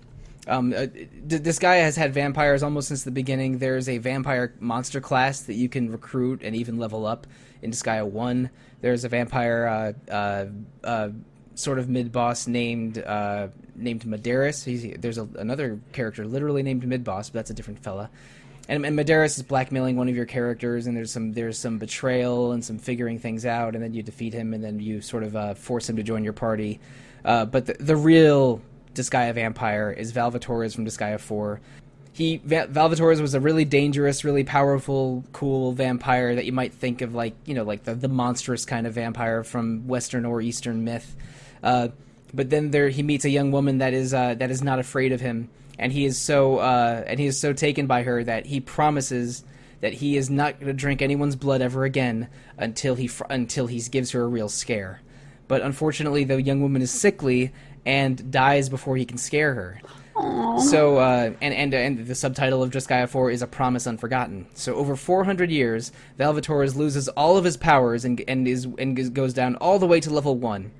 [0.47, 0.87] Um, uh,
[1.27, 3.59] Disgaea has had vampires almost since the beginning.
[3.59, 7.25] There's a vampire monster class that you can recruit and even level up
[7.61, 8.49] in Disgaea 1.
[8.81, 10.45] There's a vampire uh, uh,
[10.83, 11.09] uh
[11.57, 14.63] sort of mid boss named uh, named Maderas.
[14.63, 18.09] He's, there's a, another character literally named Midboss, but that's a different fella.
[18.69, 22.51] And, and Maderas is blackmailing one of your characters, and there's some there's some betrayal
[22.51, 25.35] and some figuring things out, and then you defeat him, and then you sort of
[25.35, 26.79] uh, force him to join your party.
[27.23, 28.61] Uh, but the, the real
[28.93, 31.61] Disgaea vampire is Valvatorez from Disgaea 4
[32.17, 37.13] he Valvatorez was a really dangerous, really powerful, cool vampire that you might think of
[37.13, 41.15] like you know like the the monstrous kind of vampire from Western or Eastern myth.
[41.61, 41.89] Uh,
[42.33, 45.11] but then there he meets a young woman that is uh, that is not afraid
[45.11, 48.45] of him, and he is so uh, and he is so taken by her that
[48.45, 49.43] he promises
[49.81, 53.67] that he is not going to drink anyone's blood ever again until he fr- until
[53.67, 55.01] he gives her a real scare.
[55.47, 57.53] But unfortunately, the young woman is sickly
[57.85, 59.81] and dies before he can scare her.
[60.59, 64.47] So, uh, and, and and the subtitle of Disgaea 4 is A Promise Unforgotten.
[64.55, 69.33] So, over 400 years, Valvatorez loses all of his powers and, and, is, and goes
[69.35, 70.71] down all the way to level 1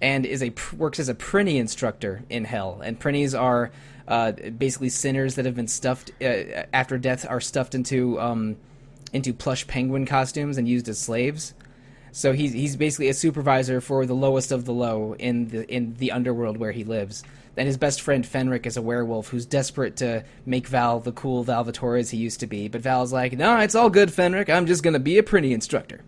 [0.00, 2.80] and is a works as a Prinny instructor in Hell.
[2.82, 3.70] And Prinnies are
[4.06, 8.56] uh, basically sinners that have been stuffed, uh, after death, are stuffed into, um,
[9.12, 11.54] into plush penguin costumes and used as slaves.
[12.12, 15.94] So he's he's basically a supervisor for the lowest of the low in the in
[15.94, 17.22] the underworld where he lives
[17.56, 21.44] and his best friend Fenrich is a werewolf who's desperate to make Val the cool
[21.44, 22.68] Valvatorez as he used to be.
[22.68, 24.50] But Val's like, no, it's all good, Fenrich.
[24.50, 26.02] I'm just gonna be a Prinny instructor.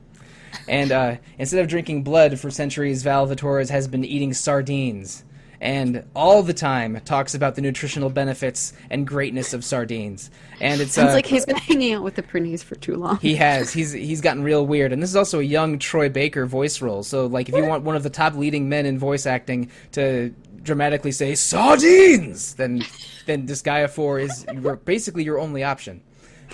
[0.69, 5.25] And uh, instead of drinking blood for centuries, Valvatorez has been eating sardines.
[5.61, 10.31] And all the time talks about the nutritional benefits and greatness of sardines.
[10.61, 13.19] And it sounds uh, like he's been hanging out with the Prinnies for too long.
[13.19, 13.73] He has.
[13.73, 14.93] He's he's gotten real weird.
[14.93, 17.03] And this is also a young Troy Baker voice role.
[17.03, 20.33] So like, if you want one of the top leading men in voice acting to
[20.63, 22.85] dramatically say sardines, then
[23.27, 24.47] then Disgaea Four is
[24.85, 26.03] basically your only option.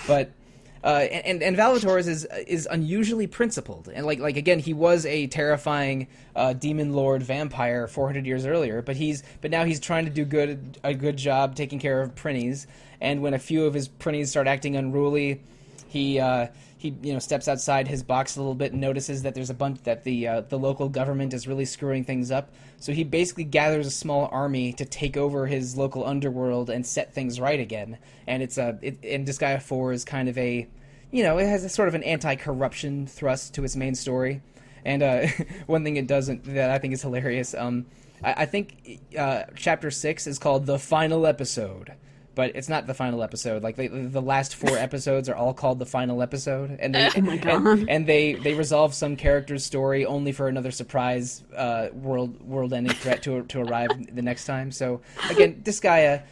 [0.07, 0.31] But
[0.85, 5.25] uh, and and Valvatorez is is unusually principled, and like like again, he was a
[5.25, 10.11] terrifying uh, demon lord vampire 400 years earlier, but he's but now he's trying to
[10.11, 12.67] do good a good job taking care of Prinnies,
[13.01, 15.41] and when a few of his Prinnies start acting unruly,
[15.87, 19.33] he uh, he you know steps outside his box a little bit and notices that
[19.33, 22.53] there's a bunch that the uh, the local government is really screwing things up.
[22.77, 27.13] So he basically gathers a small army to take over his local underworld and set
[27.13, 27.97] things right again.
[28.27, 30.67] And it's a it, and Disgaea Four is kind of a
[31.11, 34.41] you know it has a sort of an anti-corruption thrust to its main story.
[34.83, 35.27] And uh,
[35.65, 37.53] one thing it doesn't that I think is hilarious.
[37.53, 37.85] Um,
[38.23, 41.93] I, I think uh, chapter six is called the final episode
[42.35, 43.63] but it's not the final episode.
[43.63, 47.21] Like they, the last four episodes are all called the final episode, and they oh
[47.21, 47.65] my God.
[47.65, 52.73] And, and, they they resolve some character's story only for another surprise uh, world world
[52.73, 54.71] ending threat to to arrive the next time.
[54.71, 56.23] So again, Disgaea.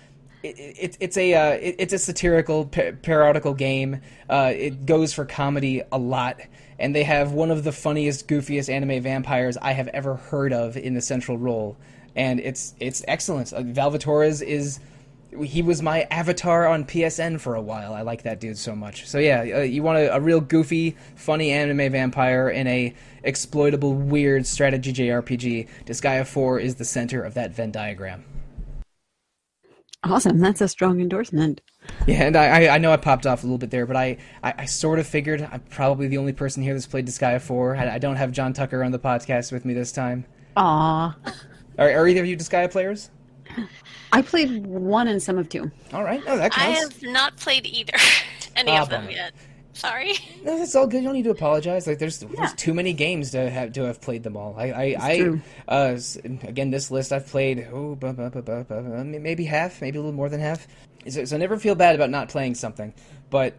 [0.44, 4.02] It, it, it's a uh, it, it's a satirical parodical game.
[4.30, 6.42] Uh, it goes for comedy a lot,
[6.78, 10.76] and they have one of the funniest, goofiest anime vampires I have ever heard of
[10.76, 11.78] in the central role,
[12.14, 13.54] and it's it's excellent.
[13.54, 14.82] Like, Valvatorez is
[15.42, 17.94] he was my avatar on PSN for a while.
[17.94, 19.08] I like that dude so much.
[19.08, 22.94] So yeah, uh, you want a, a, real goofy, funny anime vampire in a
[23.24, 25.68] exploitable, weird strategy JRPG.
[25.86, 28.24] Disgaea 4 is the center of that Venn diagram.
[30.04, 31.62] Awesome, that's a strong endorsement.
[32.08, 34.54] Yeah, and I, I know I popped off a little bit there, but I, I,
[34.60, 37.76] I sort of figured I'm probably the only person here that's played Disgaea 4.
[37.78, 40.26] I, I don't have John Tucker on the podcast with me this time.
[40.58, 41.16] Aw.
[41.80, 43.10] Are, are either of you Disgaea players?
[44.12, 45.72] I played one and some of two.
[45.94, 46.22] All right.
[46.28, 46.80] Oh, that counts.
[46.80, 47.94] I have not played either.
[48.56, 49.12] any Ah, of them bummer.
[49.16, 49.34] yet.
[49.76, 50.14] Sorry.
[50.44, 50.98] No, that's all good.
[50.98, 51.88] You don't need to apologize.
[51.88, 52.30] Like there's Yeah.
[52.38, 54.54] there's too many games to have to have played them all.
[54.58, 55.98] I I, I uh
[56.44, 59.98] again this list I've played oh bu- bu- bu- bu- bu- uh, maybe half, maybe
[59.98, 60.68] a little more than half.
[61.10, 62.94] So, so I never feel bad about not playing something.
[63.32, 63.56] But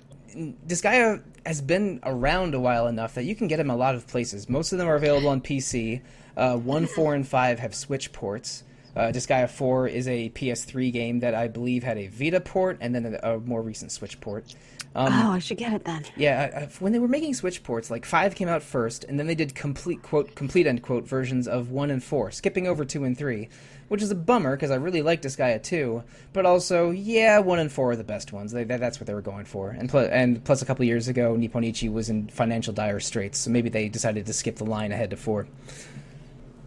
[0.64, 3.96] this guy has been around a while enough that you can get him a lot
[3.96, 4.48] of places.
[4.48, 6.00] Most of them are available on PC.
[6.36, 8.62] Uh, one, four, and five have Switch ports.
[8.96, 12.94] Uh, Disgaea 4 is a PS3 game that I believe had a Vita port and
[12.94, 14.54] then a, a more recent Switch port.
[14.96, 16.04] Um, oh, I should get it then.
[16.16, 19.18] yeah, I, I, when they were making Switch ports, like five came out first, and
[19.18, 22.84] then they did complete quote complete end quote versions of one and four, skipping over
[22.84, 23.48] two and three,
[23.88, 27.72] which is a bummer because I really like Disgaea two, but also yeah, one and
[27.72, 28.52] four are the best ones.
[28.52, 31.08] They, that, that's what they were going for, and plus, and plus a couple years
[31.08, 34.64] ago, Nippon Ichi was in financial dire straits, so maybe they decided to skip the
[34.64, 35.48] line ahead to four.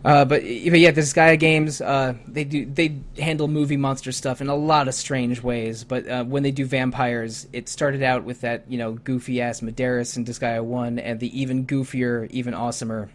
[0.08, 4.40] Uh, but, but yeah, the Disgaea games, uh, they do they handle movie monster stuff
[4.40, 5.84] in a lot of strange ways.
[5.84, 9.60] But uh, when they do vampires, it started out with that you know goofy ass
[9.60, 13.10] Maderas in Disgaea one, and the even goofier, even awesomer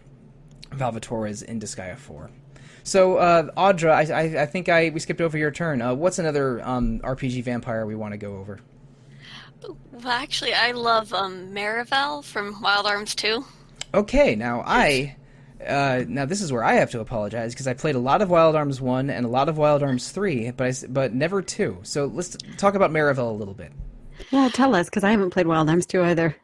[0.69, 2.29] Valvatorez in Disgaea four.
[2.83, 5.81] So uh, Audra, I, I, I think I we skipped over your turn.
[5.81, 8.59] Uh, what's another um, RPG vampire we want to go over?
[9.91, 11.55] Well, actually, I love um,
[12.21, 13.43] from Wild Arms 2.
[13.95, 15.15] Okay, now I.
[15.67, 18.29] Uh, now this is where I have to apologize because I played a lot of
[18.29, 21.41] Wild Arms one and a lot of Wild Arms three, but I s but never
[21.41, 21.77] two.
[21.83, 23.71] So let's talk about Marivel a little bit.
[24.31, 26.35] Yeah, tell us, because I haven't played Wild Arms 2 either.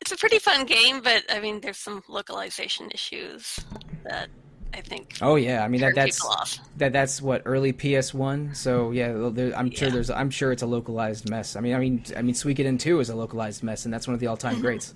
[0.00, 3.60] It's a pretty fun game, but I mean, there's some localization issues
[4.04, 4.28] that
[4.72, 8.54] I think Oh yeah, I mean that that's that that's what early PS one.
[8.54, 9.94] So yeah, there, I'm sure Yeah.
[9.94, 11.56] there's I'm sure it's a localized mess.
[11.56, 14.14] I mean I mean I mean Suikoden two is a localized mess, and that's one
[14.14, 14.94] of the all time greats.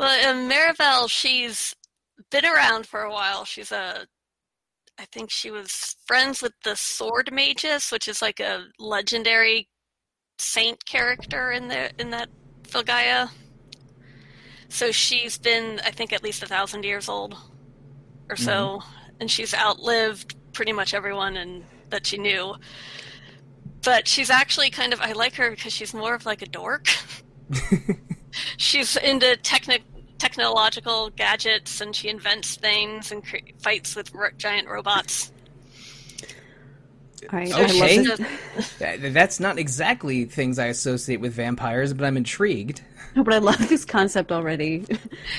[0.00, 1.76] Well, um, Marivel, she's
[2.30, 3.44] been around for a while.
[3.44, 4.06] She's a,
[4.98, 9.68] I think she was friends with the Sword Magus, which is like a legendary
[10.38, 12.30] saint character in the in that
[12.62, 13.28] Filgaia.
[14.70, 17.36] So she's been, I think, at least a thousand years old
[18.30, 18.80] or so,
[19.20, 22.54] and she's outlived pretty much everyone and that she knew.
[23.82, 26.86] But she's actually kind of, I like her because she's more of like a dork.
[28.56, 29.82] she's into technic
[30.18, 35.32] technological gadgets and she invents things and cre- fights with ro- giant robots.
[37.32, 37.98] All right, Okay.
[37.98, 38.74] I love it.
[38.78, 42.82] That- that's not exactly things I associate with vampires, but I'm intrigued.
[43.16, 44.84] No, but I love this concept already.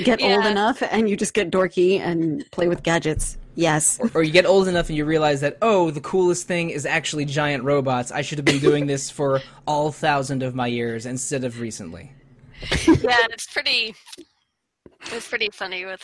[0.04, 3.38] get old enough and you just get dorky and play with gadgets.
[3.56, 4.00] Yes.
[4.16, 7.26] or you get old enough and you realize that oh the coolest thing is actually
[7.26, 11.44] giant robots i should have been doing this for all thousand of my years instead
[11.44, 12.14] of recently
[12.88, 13.96] yeah, it's pretty.
[15.12, 16.04] It's pretty funny with.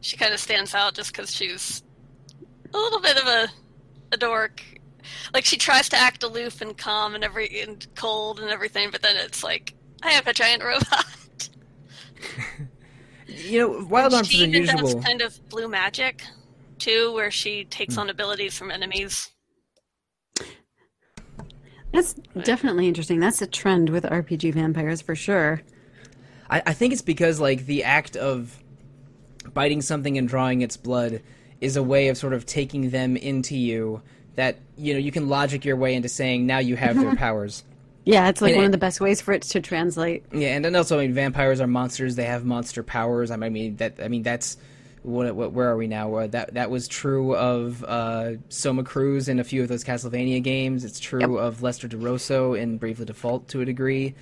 [0.00, 1.82] She kind of stands out just because she's
[2.72, 3.48] a little bit of a,
[4.12, 4.62] a dork.
[5.32, 9.02] Like she tries to act aloof and calm and every and cold and everything, but
[9.02, 11.48] then it's like I have a giant robot.
[13.26, 16.22] you know wild arms is unusual does kind of blue magic
[16.78, 18.00] too, where she takes hmm.
[18.00, 19.30] on abilities from enemies.
[21.94, 23.20] That's definitely interesting.
[23.20, 25.62] That's a trend with RPG vampires for sure.
[26.50, 28.62] I, I think it's because like the act of
[29.52, 31.22] biting something and drawing its blood
[31.60, 34.02] is a way of sort of taking them into you
[34.34, 37.62] that you know you can logic your way into saying now you have their powers
[38.04, 40.24] Yeah, it's like And one of the best ways for it to translate.
[40.32, 42.16] Yeah, and then also, I mean, vampires are monsters.
[42.16, 43.30] They have monster powers.
[43.30, 44.00] I mean, that.
[44.02, 44.58] I mean, that's
[45.04, 45.34] what.
[45.34, 46.14] what where are we now?
[46.14, 50.42] Uh, that that was true of uh, Soma Cruz in a few of those Castlevania
[50.42, 50.84] games.
[50.84, 54.14] It's true of Lester DeRosso in Bravely Default to a degree.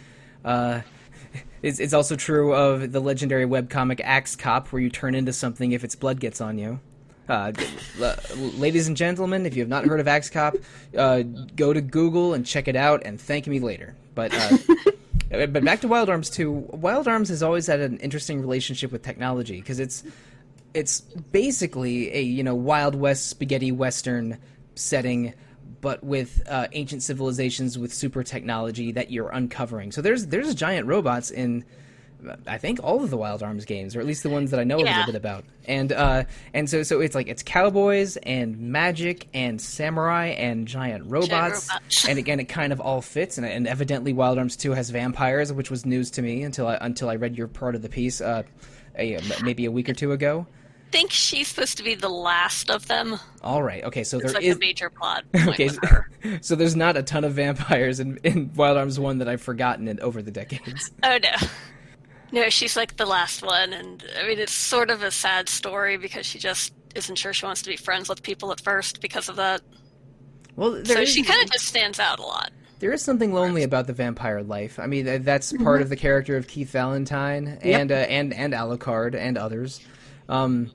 [0.44, 0.82] Uh,
[1.62, 5.72] it's, it's also true of the legendary webcomic Axe Cop, where you turn into something
[5.72, 6.80] if its blood gets on you.
[7.28, 7.52] Uh,
[8.00, 8.16] l-
[8.56, 10.54] ladies and gentlemen, if you have not heard of Axe Cop,
[10.98, 11.22] uh,
[11.56, 13.94] go to Google and check it out, and thank me later.
[14.14, 14.58] But uh,
[15.33, 16.50] uh, but back to Wild Arms 2.
[16.50, 20.02] Wild Arms has always had an interesting relationship with technology because it's
[20.75, 24.38] it's basically a you know Wild West spaghetti western
[24.75, 25.35] setting,
[25.81, 29.92] but with uh, ancient civilizations with super technology that you're uncovering.
[29.92, 31.64] So there's there's giant robots in.
[32.46, 34.62] I think all of the Wild Arms games, or at least the ones that I
[34.62, 36.23] know a little bit about, and uh,
[36.54, 42.08] and so so it's like it's cowboys and magic and samurai and giant robots, robots.
[42.08, 43.38] and again it kind of all fits.
[43.38, 46.79] And, and evidently, Wild Arms Two has vampires, which was news to me until I
[46.81, 48.44] until I read your part of the piece, uh,
[48.96, 50.46] a, maybe a week or two ago.
[50.92, 53.18] I think she's supposed to be the last of them.
[53.42, 56.06] All right, okay, so It's there like is a major plot point okay, with her.
[56.22, 59.40] so, so there's not a ton of vampires in, in Wild Arms One that I've
[59.40, 60.90] forgotten it over the decades.
[61.02, 61.30] Oh no.
[62.30, 65.96] No, she's like the last one, and I mean, it's sort of a sad story
[65.96, 69.28] because she just isn't sure she wants to be friends with people at first because
[69.30, 69.62] of that.
[70.56, 72.50] Well, there So is- she kind of just stands out a lot.
[72.80, 74.78] There is something lonely about the vampire life.
[74.78, 79.14] I mean, that's part of the character of Keith Valentine and uh, and and Alucard
[79.14, 79.80] and others.
[80.28, 80.70] Um,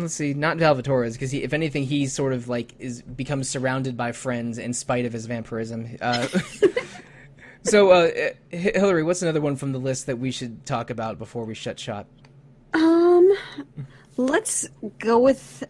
[0.00, 4.12] let's see, not Valvatorez, because if anything, he sort of like is becomes surrounded by
[4.12, 5.96] friends in spite of his vampirism.
[6.00, 6.26] Uh,
[7.62, 8.10] so, uh,
[8.50, 11.78] Hillary, what's another one from the list that we should talk about before we shut
[11.78, 12.06] shop?
[12.72, 13.32] Um,
[14.16, 15.64] let's go with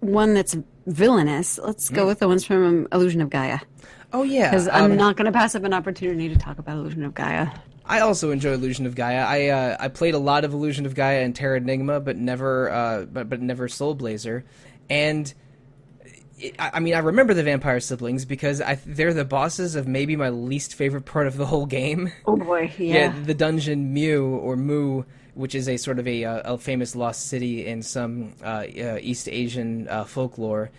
[0.00, 0.56] one that's
[0.86, 1.58] villainous.
[1.58, 3.60] Let's go with the ones from Illusion of Gaia.
[4.12, 6.76] Oh yeah, Because I'm um, not going to pass up an opportunity to talk about
[6.76, 7.48] Illusion of Gaia.
[7.90, 9.24] I also enjoy Illusion of Gaia.
[9.26, 13.04] I uh, I played a lot of Illusion of Gaia and Terranigma, but never uh,
[13.04, 14.44] but but never Soul Blazer,
[14.88, 15.26] and.
[16.38, 20.16] it- I mean, I remember the vampire siblings because I, they're the bosses of maybe
[20.16, 22.10] my least favorite part of the whole game.
[22.26, 23.14] Oh boy, Yeah, yeah.
[23.24, 25.02] the dungeon Mew or Mu,
[25.34, 28.98] which is a sort of a, uh, a famous lost city in some uh, uh,
[29.02, 30.70] East Asian uh, folklore,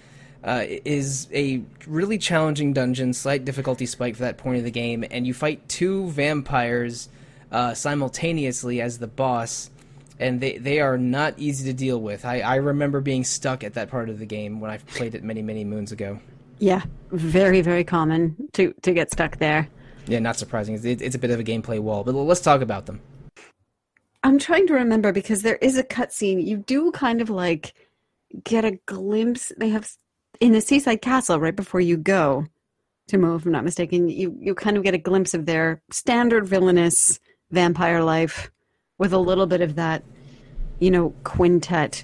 [0.44, 5.06] uh, is a really challenging dungeon, slight difficulty spike for that point of the game,
[5.12, 7.10] and you fight two vampires
[7.52, 9.70] uh, simultaneously as the boss.
[10.20, 12.26] And they, they are not easy to deal with.
[12.26, 15.24] I, I remember being stuck at that part of the game when I played it
[15.24, 16.20] many, many moons ago.
[16.60, 19.68] Yeah, very, very common to, to get stuck there.
[20.08, 20.76] Yeah, not surprising.
[20.76, 23.02] It's, it's a bit of a gameplay wall, but let's talk about them.
[24.24, 26.46] I'm trying to remember because there is a cutscene.
[26.46, 27.74] You do kind of like
[28.44, 29.52] get a glimpse.
[29.58, 29.90] They have
[30.42, 32.48] in the seaside castle right before you go
[33.08, 34.10] to Mo, if I'm not mistaken.
[34.10, 37.20] You you kind of get a glimpse of their standard villainous
[37.52, 38.52] vampire life
[38.98, 40.04] with a little bit of that,
[40.80, 42.04] you know, quintet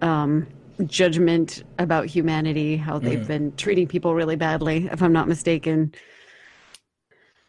[0.00, 0.46] um,
[0.86, 5.92] judgment about humanity, how they've been treating people really badly, if I'm not mistaken.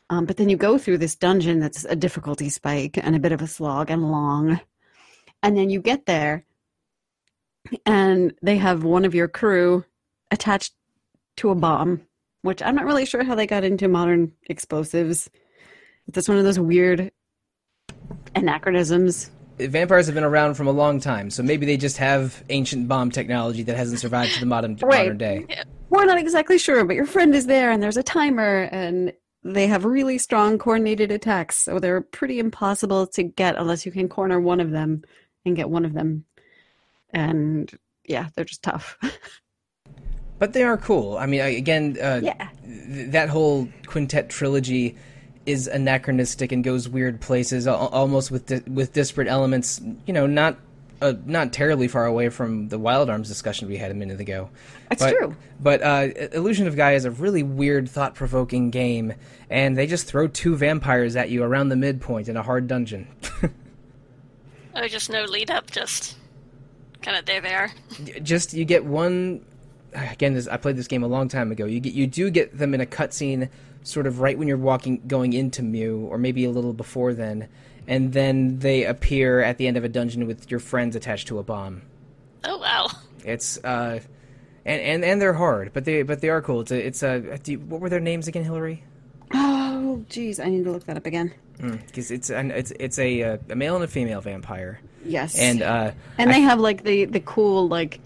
[0.10, 3.32] Um, but then you go through this dungeon that's a difficulty spike and a bit
[3.32, 4.60] of a slog and long.
[5.42, 6.46] And then you get there
[7.86, 9.86] and they have one of your crew
[10.32, 10.74] attached
[11.38, 12.02] to a bomb,
[12.42, 15.30] which I'm not really sure how they got into modern explosives.
[16.08, 17.12] That's one of those weird
[18.36, 19.30] anachronisms.
[19.60, 23.12] vampires have been around from a long time, so maybe they just have ancient bomb
[23.12, 25.04] technology that hasn't survived to the modern Right.
[25.04, 25.46] modern day.
[25.90, 29.14] We're not exactly sure, but your friend is there and there's a timer and
[29.44, 31.58] they have really strong coordinated attacks.
[31.58, 35.04] So they're pretty impossible to get unless you can corner one of them
[35.46, 36.26] and get one of them.
[37.14, 37.72] And
[38.06, 38.98] yeah, they're just tough.
[40.42, 41.18] But they are cool.
[41.20, 42.48] I mean, I- again, uh, Yeah.
[42.66, 44.96] th- that whole quintet trilogy
[45.46, 49.80] is anachronistic and goes weird places, al- almost with di- with disparate elements.
[50.08, 50.58] You know, not
[51.00, 54.50] uh, not terribly far away from the Wild Arms discussion we had a minute ago.
[54.90, 55.36] That's But- true.
[55.60, 59.14] But uh, Illusion of Gaia is a really weird, thought provoking game,
[59.50, 63.06] and they just throw two vampires at you around the midpoint in a hard dungeon.
[64.76, 66.16] Oh, just no lead up, just
[67.02, 67.72] kind of there, there.
[68.24, 69.44] just you get one
[69.94, 72.58] again this i played this game a long time ago you get you do get
[72.58, 73.50] them in a cutscene
[73.84, 77.48] sort of right when you're walking going into mew or maybe a little before then
[77.88, 81.40] and then they appear at the end of a dungeon with your friends attached to
[81.40, 81.82] a bomb
[82.44, 82.88] Oh wow.
[83.26, 84.00] it's uh
[84.66, 87.38] and and, and they're hard but they but they are cool it's a it's a
[87.40, 88.84] do you, what were their names again hillary
[89.34, 91.34] Oh, geez, I need to look that up again.
[91.58, 95.38] because it's an, it's it's a uh, a male and a female vampire Yes.
[95.40, 98.00] and uh and they have like the, the cool, like,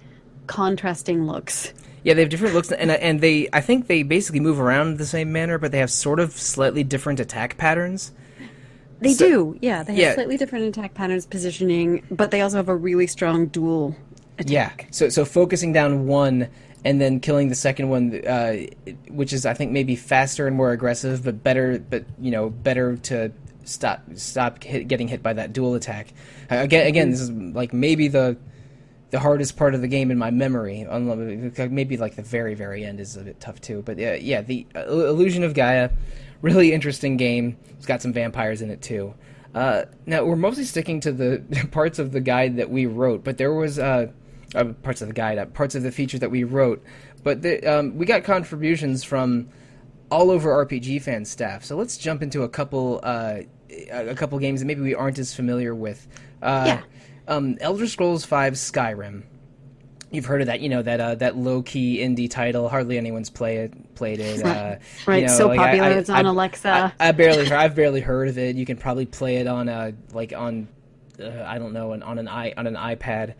[0.47, 1.73] contrasting looks.
[2.03, 5.05] Yeah, they have different looks, and and they I think they basically move around the
[5.05, 8.11] same manner, but they have sort of slightly different attack patterns.
[8.99, 9.83] They So- do, yeah.
[9.83, 10.13] They have Yeah.
[10.13, 13.95] slightly different attack patterns, positioning, but they also have a really strong dual
[14.37, 14.49] attack.
[14.51, 16.47] Yeah, so so focusing down one
[16.85, 18.57] and then killing the second one, uh,
[19.09, 22.97] which is I think maybe faster and more aggressive, but better, but you know better
[22.97, 23.31] to
[23.63, 26.13] stop stop hit, getting hit by that dual attack.
[26.51, 28.37] Uh, again, again, this is like maybe the
[29.15, 30.85] the hardest part of the game in my memory.
[31.69, 33.81] Maybe like the very very end is a bit tough too.
[33.81, 35.89] But yeah, yeah, the uh, Illusion of Gaia,
[36.41, 37.57] really interesting game.
[37.77, 39.13] It's got some vampires in it too.
[39.53, 41.41] Uh, now we're mostly sticking to the
[41.71, 44.11] parts of the guide that we wrote, but there was uh,
[44.53, 46.83] uh, parts of the guide, parts of the feature that we wrote.
[47.23, 49.47] But the, um, we got contributions from
[50.11, 51.63] all over RPG fan staff.
[51.63, 53.45] So let's jump into a couple a
[54.17, 56.05] couple games that maybe we aren't as familiar with.
[56.43, 56.81] Yeah.
[57.27, 59.23] Um, Elder Scrolls V Skyrim.
[60.11, 62.69] You've heard of that, you know that uh, that low key indie title.
[62.69, 64.45] Hardly anyone's play it, played it.
[64.45, 66.93] Uh, Right, you know, so like, popular I- it's on I- Alexa.
[66.99, 68.55] I, I barely, heard, I've barely heard of it.
[68.55, 70.67] You can probably play it on a like on,
[71.19, 73.33] uh, I don't know, on, on an i on an iPad.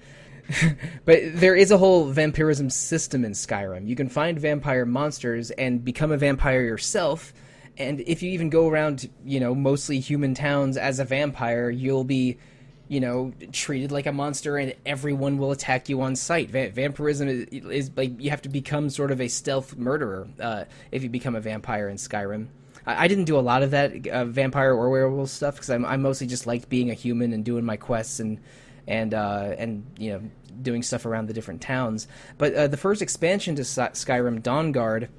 [1.05, 3.87] but there is a whole vampirism system in Skyrim.
[3.87, 7.33] You can find vampire monsters and become a vampire yourself.
[7.77, 12.03] And if you even go around, you know, mostly human towns as a vampire, you'll
[12.03, 12.37] be
[12.87, 16.51] you know, treated like a monster, and everyone will attack you on sight.
[16.51, 20.65] Va- vampirism is, is, like you have to become sort of a stealth murderer uh,
[20.91, 22.47] if you become a vampire in Skyrim.
[22.85, 25.97] I, I didn't do a lot of that uh, vampire or werewolf stuff because I
[25.97, 28.39] mostly just liked being a human and doing my quests and
[28.87, 30.21] and uh, and you know
[30.61, 32.07] doing stuff around the different towns.
[32.37, 35.09] But uh, the first expansion to Skyrim, Dawnguard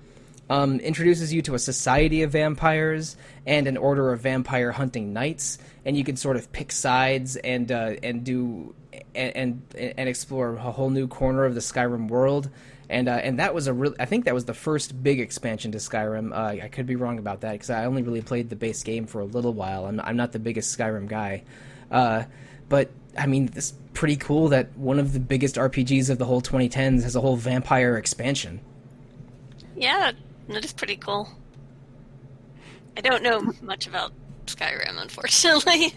[0.49, 3.17] um, introduces you to a society of vampires
[3.47, 7.71] and an order of vampire hunting knights, and you can sort of pick sides and
[7.73, 8.75] uh, and do
[9.15, 9.37] and,
[9.75, 12.51] and, and explore a whole new corner of the Skyrim world.
[12.89, 13.95] And uh, and that was a real.
[13.99, 16.33] I think that was the first big expansion to Skyrim.
[16.33, 19.07] Uh, I could be wrong about that because I only really played the base game
[19.07, 19.87] for a little while.
[19.87, 21.43] I'm I'm not the biggest Skyrim guy,
[21.91, 22.25] uh,
[22.69, 26.41] but I mean it's pretty cool that one of the biggest RPGs of the whole
[26.41, 28.61] 2010s has a whole vampire expansion.
[29.75, 30.13] Yeah,
[30.49, 31.29] that is pretty cool.
[32.97, 34.13] I don't know much about
[34.47, 35.95] Skyrim, unfortunately.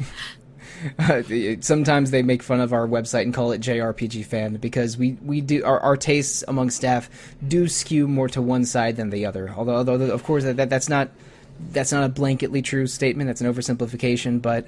[0.97, 1.21] Uh,
[1.61, 5.41] sometimes they make fun of our website and call it JRPG fan because we, we
[5.41, 7.09] do our, our tastes among staff
[7.47, 9.49] do skew more to one side than the other.
[9.49, 11.09] Although, although of course that that's not
[11.71, 13.27] that's not a blanketly true statement.
[13.27, 14.41] That's an oversimplification.
[14.41, 14.67] But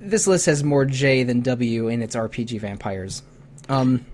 [0.00, 3.22] this list has more J than W in its RPG vampires.
[3.68, 4.06] Um,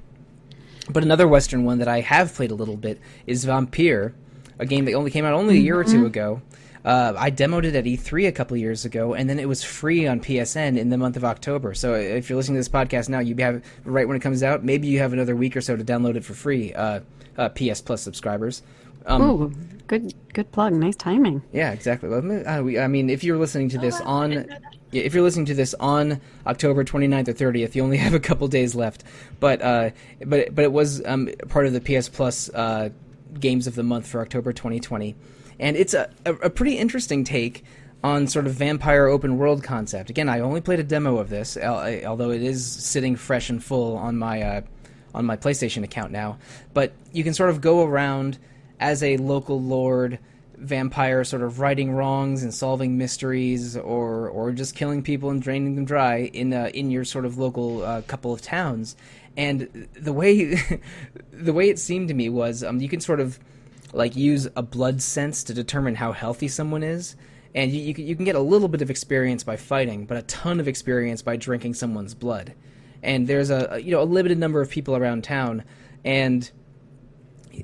[0.91, 4.13] but another Western one that I have played a little bit is Vampyr,
[4.59, 6.07] a game that only came out only a year or 2 mm-hmm.
[6.07, 6.43] ago.
[6.85, 10.07] Uh, I demoed it at E3 a couple years ago, and then it was free
[10.07, 11.73] on PSN in the month of October.
[11.73, 14.63] So if you're listening to this podcast now, you have right when it comes out.
[14.63, 16.75] Maybe you have another week or so to download it for free.
[16.75, 17.01] Uh,
[17.39, 18.63] uh, PS Plus subscribers.
[19.07, 19.55] Um, Ooh,
[19.87, 20.73] good good plug.
[20.73, 21.43] Nice timing.
[21.53, 22.13] Yeah, exactly.
[22.13, 24.47] Uh, we, I mean, if you're listening to this oh, on
[24.93, 28.49] if you're listening to this on October 29th or 30th, you only have a couple
[28.49, 29.05] days left.
[29.41, 29.91] But uh,
[30.25, 32.91] but but it was um, part of the PS Plus uh,
[33.41, 35.15] games of the month for October 2020,
[35.59, 37.65] and it's a, a, a pretty interesting take
[38.03, 40.11] on sort of vampire open world concept.
[40.11, 43.97] Again, I only played a demo of this, although it is sitting fresh and full
[43.97, 44.61] on my uh,
[45.15, 46.39] on my PlayStation account now.
[46.75, 48.39] But you can sort of go around
[48.79, 50.19] as a local lord
[50.59, 55.75] vampire sort of righting wrongs and solving mysteries or or just killing people and draining
[55.75, 58.97] them dry in uh, in your sort of local uh, couple of towns
[59.37, 60.55] and the way
[61.33, 63.39] the way it seemed to me was um, you can sort of
[63.93, 67.17] like use a blood sense to determine how healthy someone is.
[67.55, 70.23] And you, you, you can get a little bit of experience by fighting but a
[70.23, 72.55] ton of experience by drinking someone's blood.
[73.03, 75.65] And there's a you know a limited number of people around town.
[76.05, 76.51] And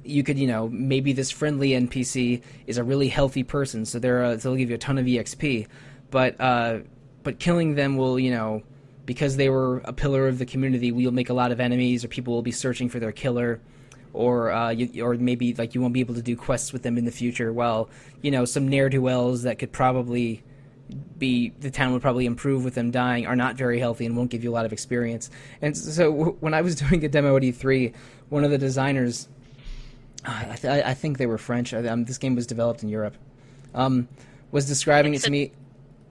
[0.05, 4.23] you could, you know, maybe this friendly NPC is a really healthy person, so they're
[4.23, 5.67] uh, they'll give you a ton of EXP,
[6.11, 6.79] but uh,
[7.23, 8.63] but killing them will, you know,
[9.07, 12.09] because they were a pillar of the community, we'll make a lot of enemies, or
[12.09, 13.61] people will be searching for their killer,
[14.13, 16.99] or uh, you, or maybe like you won't be able to do quests with them
[16.99, 17.53] in the future.
[17.53, 17.89] Well,
[18.23, 20.43] you know, some ne'er do wells that could probably
[21.19, 24.29] be the town would probably improve with them dying are not very healthy and won't
[24.29, 25.31] give you a lot of experience.
[25.63, 27.95] And so when I was doing a demo at E3,
[28.29, 29.29] one of the designers
[30.25, 31.73] I, th- I, think they were French.
[31.73, 33.17] Um, this game was developed in Europe.
[33.75, 34.09] Um,
[34.51, 35.53] was describing it to me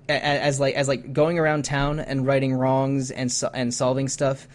[0.10, 4.48] as, like as like going around town and righting wrongs and so- and solving stuff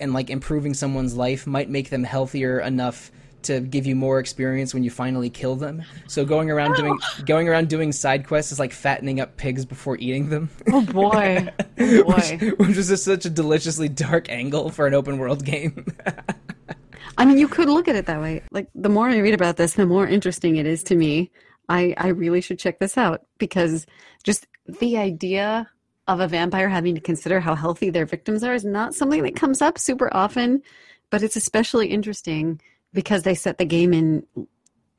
[0.00, 3.10] and like improving someone's life might make them healthier enough
[3.42, 5.82] to give you more experience when you finally kill them.
[6.06, 9.96] So going around doing going around doing side quests is like fattening up pigs before
[9.98, 10.50] eating them.
[10.72, 11.48] Oh boy,
[11.78, 12.38] oh boy.
[12.40, 15.86] which, which is just such a deliciously dark angle for an open world game.
[17.18, 18.42] I mean, you could look at it that way.
[18.52, 21.30] Like the more I read about this, the more interesting it is to me.
[21.68, 23.86] I I really should check this out because
[24.24, 24.46] just
[24.78, 25.68] the idea
[26.08, 29.36] of a vampire having to consider how healthy their victims are is not something that
[29.36, 30.62] comes up super often,
[31.10, 32.60] but it's especially interesting
[32.92, 34.26] because they set the game in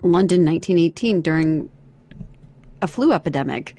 [0.02, 1.70] London 1918 during
[2.82, 3.78] a flu epidemic.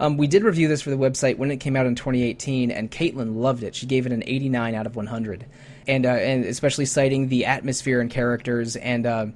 [0.00, 2.90] Um, we did review this for the website when it came out in 2018, and
[2.90, 3.74] Caitlin loved it.
[3.74, 5.46] She gave it an 89 out of 100
[5.88, 9.26] and uh, and especially citing the atmosphere and characters and uh,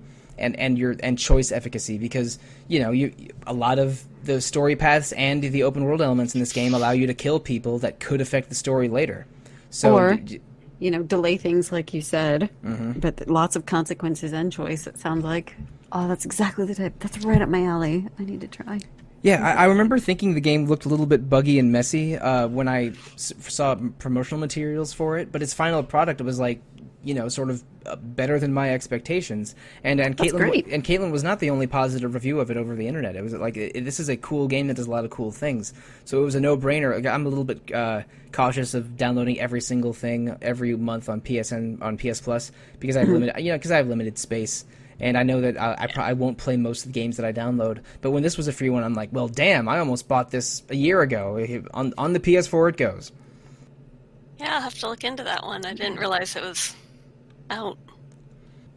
[0.42, 2.38] and and your and choice efficacy because
[2.68, 3.12] you know you
[3.46, 6.90] a lot of the story paths and the open world elements in this game allow
[6.90, 9.26] you to kill people that could affect the story later.
[9.70, 10.18] So or,
[10.78, 12.92] you know, delay things like you said, mm-hmm.
[13.00, 14.86] but lots of consequences and choice.
[14.86, 15.54] It sounds like.
[15.94, 16.94] Oh, that's exactly the type.
[17.00, 18.08] That's right up my alley.
[18.18, 18.80] I need to try.
[19.22, 22.48] Yeah, I, I, remember thinking the game looked a little bit buggy and messy uh,
[22.48, 26.60] when I s- saw promotional materials for it, but its final product was like,
[27.04, 29.54] you know, sort of uh, better than my expectations.
[29.84, 30.66] And and That's Caitlin great.
[30.68, 33.16] and Caitlin was not the only positive review of it over the internet.
[33.16, 35.32] It was like it, this is a cool game that does a lot of cool
[35.32, 35.72] things.
[36.04, 37.06] So it was a no brainer.
[37.06, 41.82] I'm a little bit uh, cautious of downloading every single thing every month on PSN
[41.82, 44.64] on PS Plus because I have limited, you know, because I have limited space
[45.00, 47.26] and I know that I, I, pro- I, won't play most of the games that
[47.26, 47.82] I download.
[48.00, 50.62] But when this was a free one, I'm like, well, damn, I almost bought this
[50.70, 51.64] a year ago.
[51.74, 53.10] On on the PS4, it goes.
[54.38, 55.64] Yeah, I'll have to look into that one.
[55.64, 56.74] I didn't realize it was
[57.52, 57.78] out.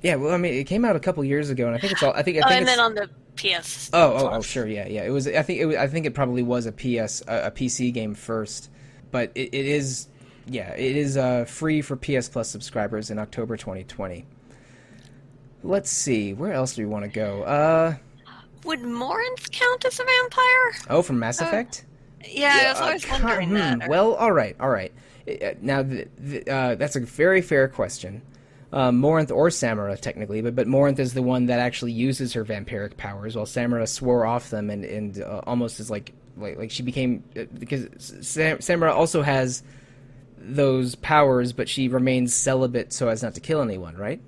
[0.02, 2.04] Yeah, well, I mean, it came out a couple years ago, and I think it's
[2.04, 2.14] all.
[2.14, 2.38] I think.
[2.38, 3.90] I Oh, think and it's, then on the PS.
[3.92, 5.04] Oh, oh, oh, sure, yeah, yeah.
[5.04, 5.28] It was.
[5.28, 5.60] I think.
[5.60, 8.70] It was, I think it probably was a PS, a, a PC game first,
[9.12, 10.08] but it, it is.
[10.48, 14.26] Yeah, it is uh, free for PS Plus subscribers in October 2020.
[15.64, 17.42] Let's see, where else do we want to go?
[17.42, 17.96] Uh,
[18.66, 20.72] Would Morinth count as a vampire?
[20.92, 21.86] oh, from Mass Effect.
[22.30, 23.90] Yeah, I was Uh, always ca- wondering hmm, that.
[23.90, 24.94] Well, all right, all right.
[25.28, 28.22] Uh, Now, th th uh, that's a very fair question.
[28.76, 32.44] Um, Morinth or Samara, technically, but but Morinth is the one that actually uses her
[32.44, 36.72] vampiric powers, while Samara swore off them and and uh, almost is like like like
[36.72, 37.88] she became uh, because
[38.22, 39.64] Sam- Samara also has
[40.38, 44.22] those powers, but she remains celibate so as not to kill anyone, right?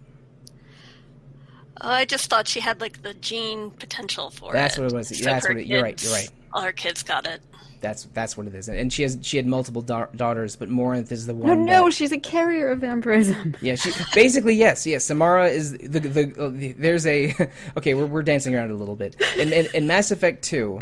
[1.81, 4.53] Oh, I just thought she had like the gene potential for it.
[4.53, 4.81] That's it.
[4.81, 5.09] what it was.
[5.19, 6.29] So That's what it- you're right, you're right.
[6.53, 7.41] All her kids got it.
[7.79, 11.11] That's that's what it is, and she has she had multiple da- daughters, but Morinth
[11.11, 11.47] is the one.
[11.47, 13.55] No, no, that- she's a carrier of vampirism.
[13.61, 15.05] Yeah, she basically yes, yes.
[15.05, 17.35] Samara is the the, uh, the there's a
[17.77, 17.93] okay.
[17.93, 19.15] We're we're dancing around a little bit.
[19.37, 20.79] In, in, in Mass Effect Two,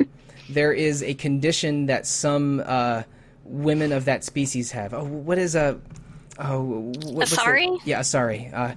[0.50, 3.04] there is a condition that some uh,
[3.44, 4.94] women of that species have.
[4.94, 5.78] Oh, what is a
[6.40, 8.50] oh what, what's the- yeah, sorry.
[8.54, 8.74] Uh,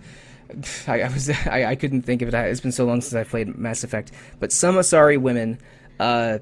[0.89, 2.34] I, I was I, I couldn't think of it.
[2.34, 4.11] It's been so long since I played Mass Effect.
[4.41, 5.59] But some Asari women,
[6.01, 6.39] uh,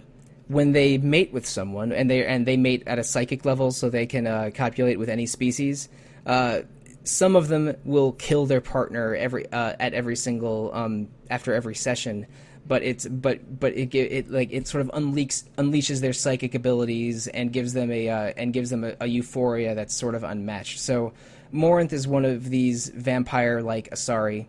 [0.48, 3.90] when they mate with someone, and they and they mate at a psychic level, so
[3.90, 5.88] they can uh, copulate with any species.
[6.24, 6.60] Uh,
[7.04, 11.74] some of them will kill their partner every uh, at every single um, after every
[11.74, 12.26] session.
[12.68, 17.28] But it's but but it it like it sort of unleashes unleashes their psychic abilities
[17.28, 20.80] and gives them a uh, and gives them a, a euphoria that's sort of unmatched.
[20.80, 21.12] So
[21.52, 24.46] Morinth is one of these vampire like Asari,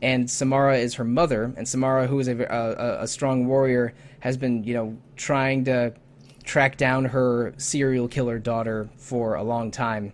[0.00, 1.52] and Samara is her mother.
[1.56, 5.92] And Samara, who is a, a, a strong warrior, has been you know trying to
[6.44, 10.12] track down her serial killer daughter for a long time.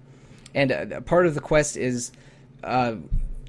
[0.54, 2.10] And uh, part of the quest is,
[2.64, 2.96] uh,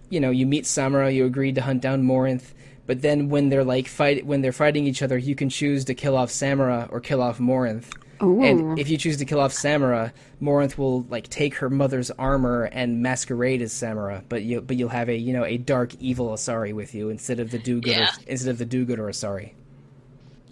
[0.10, 2.53] you know, you meet Samara, you agree to hunt down Morinth,
[2.88, 5.93] but then when they're like fight when they're fighting each other, you can choose to
[5.93, 7.86] kill off Samara or kill off Morinth.
[8.22, 8.43] Ooh.
[8.43, 12.66] And if you choose to kill off Samara, Morinth will like take her mother's armor
[12.66, 16.30] and masquerade as Samara, but you but you'll have a you know a dark evil
[16.30, 18.12] Asari with you instead of the do-gooder Yeah.
[18.28, 19.51] instead of the do-gooder Asari,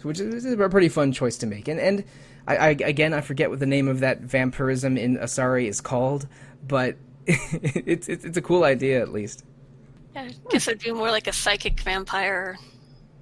[0.02, 1.68] which is, is a pretty fun choice to make.
[1.68, 2.04] And and
[2.46, 6.26] I, I again I forget what the name of that vampirism in Asari is called,
[6.66, 6.96] but
[7.26, 9.44] it's it's, it's a cool idea at least.
[10.14, 12.58] Yeah, I guess it'd be more like a psychic vampire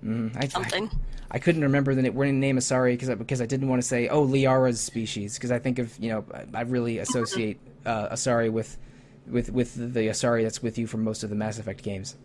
[0.04, 0.90] Mm, I, I, something.
[1.30, 3.88] I couldn't remember the na- wording name Asari because I, because I didn't want to
[3.88, 8.08] say oh Liara's species because I think of you know I, I really associate uh,
[8.10, 8.78] Asari with
[9.26, 12.16] with with the Asari that's with you for most of the Mass Effect games.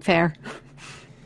[0.00, 0.34] Fair.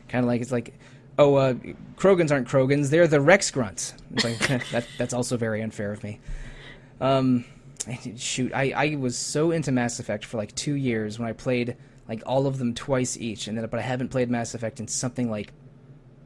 [0.09, 0.75] Kind of like it's like
[1.21, 1.55] oh uh,
[1.97, 3.95] Krogans aren't Krogans they're the Wrex Grunts.
[4.15, 6.19] It's like that that's also very unfair of me.
[7.01, 7.45] Um,
[8.17, 11.77] shoot, I I was so into Mass Effect for like two years when I played
[12.09, 14.89] like all of them twice each, and then but I haven't played Mass Effect in
[14.89, 15.53] something like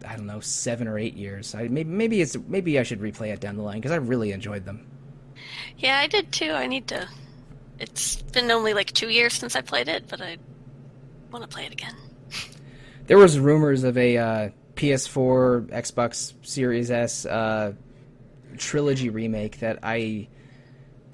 [0.07, 1.55] I don't know seven or eight years.
[1.55, 4.33] I maybe maybe it's maybe I should replay it down the line because I really
[4.33, 4.87] enjoyed them.
[5.77, 6.53] Yeah, I did too.
[6.53, 7.09] I need to.
[7.81, 10.37] It's been only like two years since I played it, but I
[11.33, 11.97] want to play it again.
[13.07, 17.72] There was rumors of a uh, PS4, Xbox Series S uh,
[18.57, 20.29] trilogy remake that I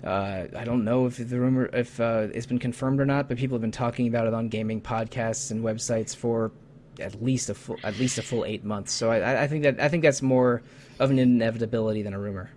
[0.04, 3.36] uh, I don't know if the rumor if uh, it's been confirmed or not, but
[3.36, 6.52] people have been talking about it on gaming podcasts and websites for
[6.98, 8.92] at least a full at least a full eight months.
[8.92, 10.62] So I, I think that I think that's more
[10.98, 12.50] of an inevitability than a rumor.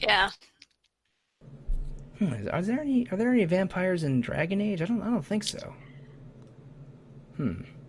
[0.00, 0.30] Yeah.
[2.18, 4.80] Hmm, is- are there any are there any vampires in Dragon Age?
[4.80, 5.74] I don't I don't think so.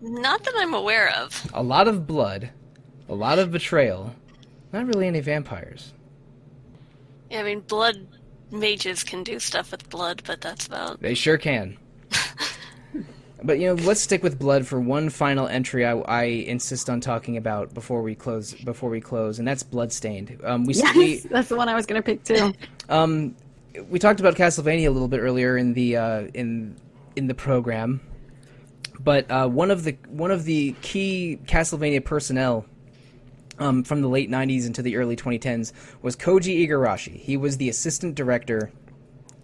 [0.00, 1.50] Not that I'm aware of.
[1.54, 2.50] A lot of blood,
[3.08, 4.14] a lot of betrayal,
[4.72, 5.92] not really any vampires.
[7.30, 8.06] Yeah, I mean, blood
[8.50, 11.00] mages can do stuff with blood, but that's about.
[11.00, 11.76] They sure can.
[13.42, 15.84] but you know, let's stick with blood for one final entry.
[15.84, 18.54] I, I insist on talking about before we close.
[18.54, 20.40] Before we close, and that's Bloodstained.
[20.44, 22.52] Um, we, Yes, we that's the one I was going to pick too.
[22.88, 23.34] um,
[23.88, 26.76] we talked about Castlevania a little bit earlier in the uh, in
[27.16, 28.00] in the program,
[28.98, 32.66] but uh, one of the one of the key Castlevania personnel
[33.58, 35.72] um, from the late '90s into the early 2010s
[36.02, 37.16] was Koji Igarashi.
[37.16, 38.70] He was the assistant director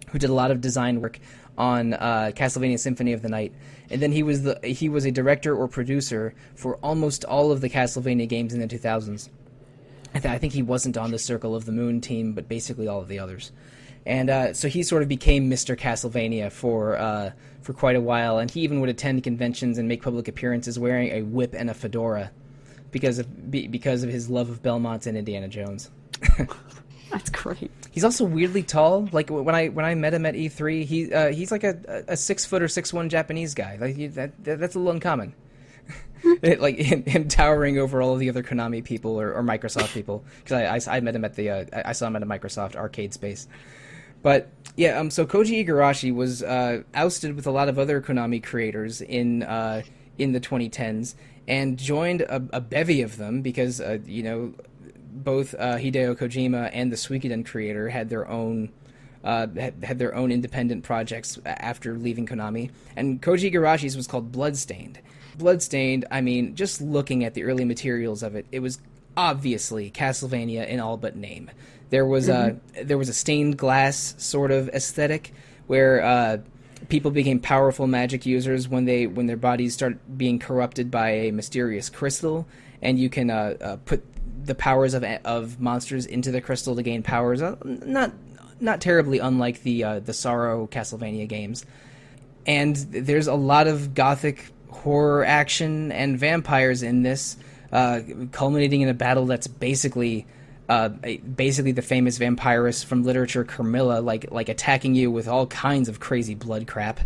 [0.09, 1.19] who did a lot of design work
[1.57, 3.53] on uh, Castlevania Symphony of the Night,
[3.89, 7.61] and then he was the he was a director or producer for almost all of
[7.61, 9.29] the Castlevania games in the 2000s.
[10.13, 12.87] I, th- I think he wasn't on the Circle of the Moon team, but basically
[12.87, 13.51] all of the others.
[14.05, 15.75] And uh, so he sort of became Mr.
[15.75, 17.31] Castlevania for uh,
[17.61, 21.09] for quite a while, and he even would attend conventions and make public appearances wearing
[21.11, 22.31] a whip and a fedora
[22.91, 25.89] because of be, because of his love of Belmont and Indiana Jones.
[27.11, 27.71] That's great.
[27.91, 29.07] He's also weirdly tall.
[29.11, 32.17] Like when I when I met him at E3, he uh, he's like a, a
[32.17, 33.77] six foot or six one Japanese guy.
[33.79, 35.33] Like he, that, that that's a little uncommon.
[36.41, 39.93] It- like him, him towering over all of the other Konami people or, or Microsoft
[39.93, 40.23] people.
[40.43, 42.75] Because I, I I met him at the uh, I saw him at a Microsoft
[42.75, 43.47] arcade space.
[44.25, 48.43] But yeah, um, so Koji Igarashi was uh, ousted with a lot of other Konami
[48.43, 49.83] creators in uh,
[50.17, 51.13] in the 2010s
[51.47, 54.55] and joined a, a bevy of them because uh, you know
[54.97, 58.71] both uh, Hideo Kojima and the Suikoden creator had their own
[59.23, 64.31] uh, had, had their own independent projects after leaving Konami, and Koji Igarashi's was called
[64.31, 64.97] Bloodstained.
[65.37, 68.79] Bloodstained, I mean, just looking at the early materials of it, it was
[69.15, 71.51] obviously Castlevania in all but name.
[71.89, 75.33] There was a there was a stained glass sort of aesthetic
[75.67, 76.37] where uh,
[76.89, 81.31] people became powerful magic users when they when their bodies start being corrupted by a
[81.31, 82.47] mysterious crystal,
[82.81, 84.03] and you can uh, uh, put
[84.45, 87.41] the powers of of monsters into the crystal to gain powers.
[87.41, 88.11] Uh, not
[88.59, 91.65] not terribly unlike the uh, the Sorrow Castlevania games.
[92.47, 97.37] And there's a lot of gothic horror action and vampires in this,
[97.71, 100.25] uh, culminating in a battle that's basically.
[100.67, 105.89] Uh, basically, the famous vampirist from literature, Carmilla, like like attacking you with all kinds
[105.89, 106.99] of crazy blood crap.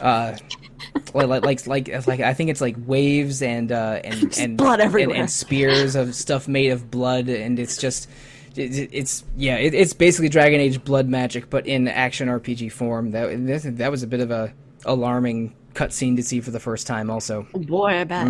[0.00, 0.36] Uh,
[1.14, 4.88] like, like like like I think it's like waves and uh, and and blood and,
[4.88, 5.16] everywhere.
[5.16, 8.10] and spears of stuff made of blood, and it's just
[8.56, 13.12] it, it's yeah, it, it's basically Dragon Age blood magic, but in action RPG form.
[13.12, 14.52] That that was a bit of a
[14.84, 17.46] alarming cutscene to see for the first time, also.
[17.54, 18.26] Oh, boy, I bet.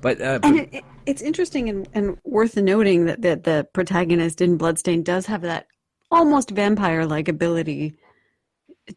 [0.00, 4.40] But uh, And it, it, it's interesting and, and worth noting that, that the protagonist
[4.40, 5.66] in Bloodstain does have that
[6.10, 7.94] almost vampire-like ability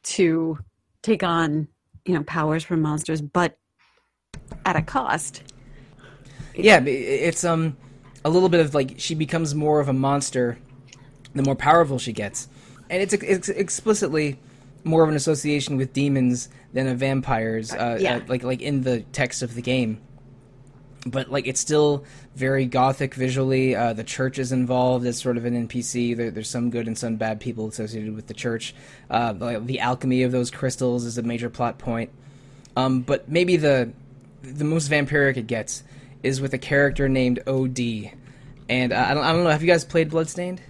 [0.04, 0.60] to
[1.02, 1.68] take on,
[2.06, 3.58] you know, powers from monsters, but
[4.66, 5.43] at a cost.
[6.56, 7.78] yeah, it's um
[8.26, 10.58] a little bit of like she becomes more of a monster
[11.34, 12.47] the more powerful she gets,
[12.89, 14.39] and it's, it's explicitly
[14.84, 17.72] more of an association with demons than of vampires.
[17.72, 18.18] Uh, Yeah.
[18.18, 20.02] uh, like like in the text of the game.
[21.06, 22.04] But like it's still
[22.36, 23.76] very gothic visually.
[23.76, 26.16] Uh, the church is involved as sort of an NPC.
[26.16, 28.76] There, there's some good and some bad people associated with the church.
[29.10, 32.10] Uh, like, the alchemy of those crystals is a major plot point.
[32.76, 33.91] Um, but maybe the
[34.41, 35.84] the most vampiric it gets
[36.24, 38.12] is with a character named OD.
[38.68, 39.50] And uh, I don't I don't know.
[39.50, 40.62] Have you guys played Bloodstained?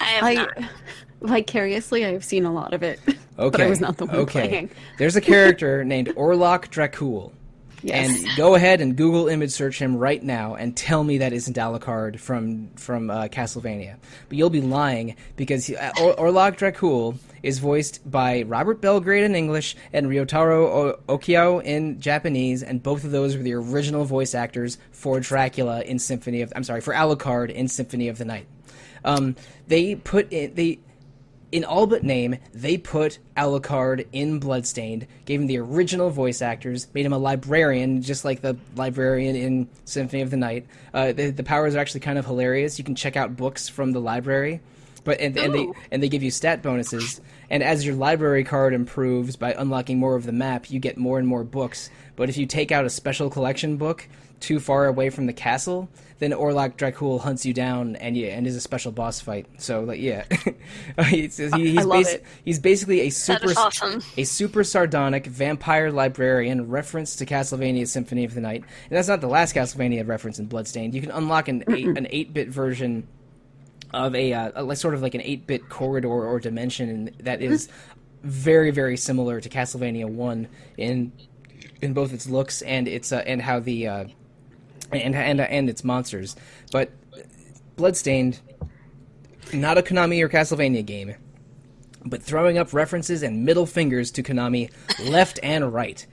[0.00, 0.58] I have I not.
[1.22, 3.18] vicariously I have seen a lot of it, Okay.
[3.36, 4.48] but I was not the one okay.
[4.48, 4.70] playing.
[4.98, 7.32] There's a character named Orlok Dracul.
[7.82, 8.24] Yes.
[8.24, 11.56] And go ahead and Google image search him right now and tell me that isn't
[11.56, 13.96] Alucard from from uh, Castlevania.
[14.28, 19.22] But you'll be lying because he, uh, or- Orlok Dracul is voiced by Robert Belgrade
[19.22, 24.04] in English and Ryotaro o- Okio in Japanese, and both of those were the original
[24.04, 28.24] voice actors for Dracula in Symphony of I'm sorry for Alucard in Symphony of the
[28.24, 28.46] Night.
[29.04, 29.36] Um,
[29.68, 30.80] they put in they
[31.50, 36.86] in all but name, they put Alucard in Bloodstained, gave him the original voice actors,
[36.92, 40.66] made him a librarian, just like the librarian in Symphony of the Night.
[40.92, 42.78] Uh, the, the powers are actually kind of hilarious.
[42.78, 44.60] You can check out books from the library,
[45.04, 47.20] but and, and they and they give you stat bonuses.
[47.48, 51.18] And as your library card improves by unlocking more of the map, you get more
[51.18, 51.88] and more books.
[52.14, 54.06] But if you take out a special collection book
[54.40, 55.88] too far away from the castle,
[56.18, 59.46] then Orlok Dracul hunts you down and you, and is a special boss fight.
[59.58, 60.24] So like yeah,
[61.06, 62.24] he's, he, he's, love basi- it.
[62.44, 64.02] he's basically a super awesome.
[64.16, 68.62] a super sardonic vampire librarian reference to Castlevania Symphony of the Night.
[68.62, 70.94] And that's not the last Castlevania reference in Bloodstained.
[70.94, 73.06] You can unlock an eight, an eight bit version
[73.94, 77.68] of a uh, like sort of like an eight bit corridor or dimension that is
[78.22, 81.12] very very similar to Castlevania One in
[81.80, 84.04] in both its looks and its uh, and how the uh,
[84.92, 86.36] and and and its monsters.
[86.72, 86.90] But
[87.76, 88.40] Bloodstained,
[89.52, 91.14] not a Konami or Castlevania game,
[92.04, 94.70] but throwing up references and middle fingers to Konami
[95.08, 96.04] left and right.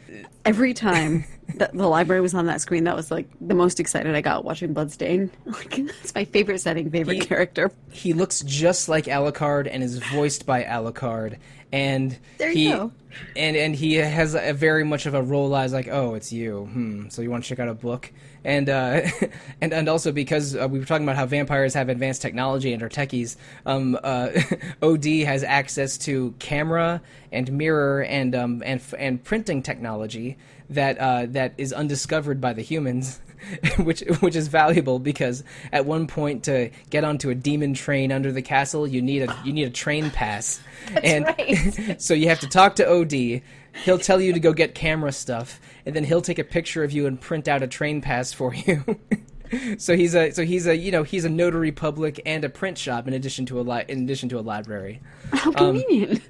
[0.46, 4.14] Every time the, the library was on that screen, that was like the most excited
[4.16, 5.32] I got watching Bloodstain.
[5.46, 7.72] Like it's my favorite setting, favorite He- character.
[7.92, 11.38] He looks just like Alucard and is voiced by Alucard.
[11.72, 12.92] And There he, you go.
[13.36, 16.66] And and he has a very much of a role as like, oh, it's you.
[16.72, 17.10] Hmm.
[17.10, 18.12] So you want to check out a book?
[18.46, 19.02] And uh,
[19.62, 22.82] and and also because uh, we were talking about how vampires have advanced technology and
[22.82, 23.36] are techies.
[23.66, 24.30] Um, uh,
[24.82, 30.38] OD has access to camera and mirror and um and and printing technology
[30.70, 33.20] that uh, that is undiscovered by the humans.
[33.78, 38.32] which which is valuable because at one point to get onto a demon train under
[38.32, 40.62] the castle you need a you need a train pass
[41.04, 42.02] and right.
[42.02, 43.42] so you have to talk to OD
[43.84, 46.92] he'll tell you to go get camera stuff and then he'll take a picture of
[46.92, 48.84] you and print out a train pass for you
[49.78, 52.78] so he's a so he's a you know he's a notary public and a print
[52.78, 55.02] shop in addition to a li- in addition to a library.
[55.32, 56.22] How convenient.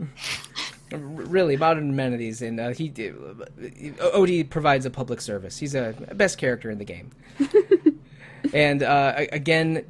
[0.91, 2.93] R- really modern amenities, and uh, he
[3.99, 5.57] uh, OD provides a public service.
[5.57, 7.11] He's a best character in the game.
[8.53, 9.85] and uh, again,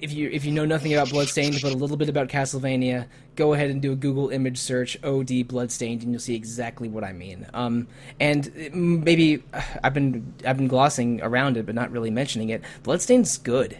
[0.00, 3.52] if you if you know nothing about Bloodstained but a little bit about Castlevania, go
[3.52, 7.12] ahead and do a Google image search OD Bloodstained, and you'll see exactly what I
[7.12, 7.46] mean.
[7.54, 7.88] Um,
[8.20, 12.50] and uh, maybe uh, I've been I've been glossing around it, but not really mentioning
[12.50, 12.62] it.
[12.82, 13.78] Bloodstained's good.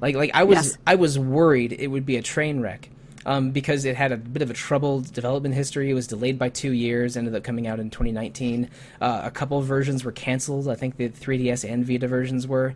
[0.00, 0.78] Like like I was Yes.
[0.86, 2.90] I was worried it would be a train wreck.
[3.26, 5.90] Um, because it had a bit of a troubled development history.
[5.90, 8.70] It was delayed by two years, ended up coming out in 2019.
[9.02, 10.66] Uh, a couple of versions were canceled.
[10.66, 12.74] I think the 3DS and Vita versions were.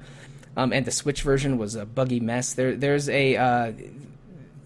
[0.57, 2.55] Um, and the Switch version was a buggy mess.
[2.55, 3.37] There, there's a.
[3.37, 3.73] Uh,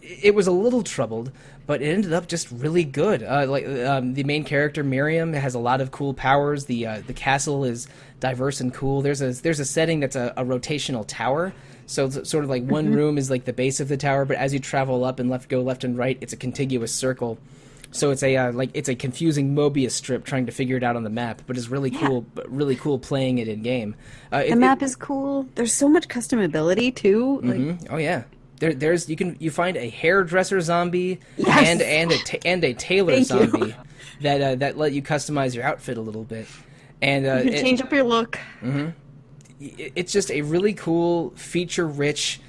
[0.03, 1.33] it was a little troubled,
[1.67, 3.23] but it ended up just really good.
[3.23, 6.67] Uh, like um, the main character Miriam has a lot of cool powers.
[6.67, 7.89] The uh, the castle is
[8.21, 9.03] diverse and cool.
[9.03, 11.53] There's a there's a setting that's a, a rotational tower.
[11.87, 14.37] So it's sort of like one room is like the base of the tower, but
[14.37, 17.39] as you travel up and left go left and right, it's a contiguous circle.
[17.97, 20.97] So it's a uh, like it's a confusing Mobius strip trying to figure it out
[20.97, 22.07] on the map, but it's really Yeah.
[22.07, 22.27] cool.
[22.47, 23.95] Really cool playing it in game.
[24.31, 25.47] Uh, The it- map is cool.
[25.55, 27.41] There's so much customability too.
[27.43, 27.87] Like, Mhm.
[27.91, 28.25] Oh yeah.
[28.61, 31.69] There, there's you can you find a hairdresser zombie Yes.
[31.69, 33.49] and and a ta- and a tailor Thank you.
[33.51, 33.75] zombie
[34.23, 36.47] that uh, that let you customize your outfit a little bit,
[37.03, 38.39] and uh, you can it- change up your look.
[39.61, 42.41] it- it's just a really cool feature rich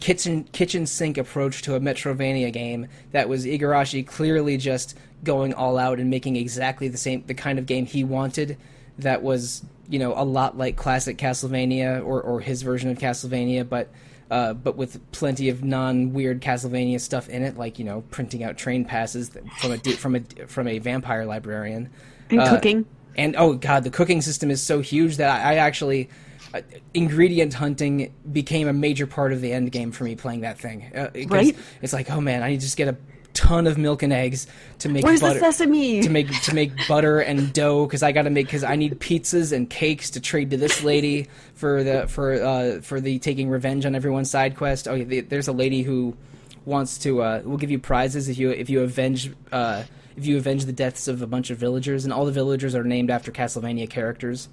[0.00, 5.78] kitchen kitchen sink approach to a Metroidvania game that was Igarashi clearly just going all
[5.78, 8.56] out and making exactly the same the kind of game he wanted
[8.98, 13.68] that was you know a lot like classic Castlevania or, or his version of Castlevania
[13.68, 13.88] but
[14.30, 18.42] uh, but with plenty of non weird Castlevania stuff in it like you know printing
[18.42, 19.30] out train passes
[19.60, 21.90] from a from a from a vampire librarian
[22.30, 22.86] And Uh, cooking.
[23.16, 26.08] and oh god, the cooking system is so huge that I, I actually
[26.54, 26.60] uh,
[26.94, 30.90] ingredient hunting became a major part of the end game for me playing that thing.
[30.94, 31.56] Uh, Right.
[31.82, 32.96] It's like, oh man, I need to just get a
[33.34, 34.46] ton of milk and eggs
[34.78, 36.02] to make Where's butter the sesame?
[36.02, 38.98] to make to make butter and dough because I got to make because I need
[39.00, 43.50] pizzas and cakes to trade to this lady for the for uh for the taking
[43.50, 44.86] revenge on everyone's side quest.
[44.86, 46.16] Oh, yeah, there's a lady who
[46.64, 49.82] wants to uh will give you prizes if you if you avenge uh
[50.16, 52.84] if you avenge the deaths of a bunch of villagers and all the villagers are
[52.84, 54.48] named after Castlevania characters.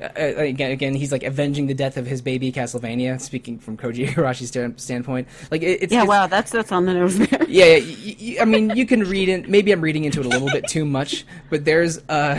[0.00, 3.20] Uh, again, again, he's like avenging the death of his baby Castlevania.
[3.20, 6.94] Speaking from Koji Hirashi's standpoint, like it, it's yeah, it's, wow, that's that's on the
[6.94, 7.44] nose there.
[7.48, 9.48] yeah, yeah y- y- I mean, you can read it.
[9.48, 12.38] Maybe I'm reading into it a little bit too much, but there's uh,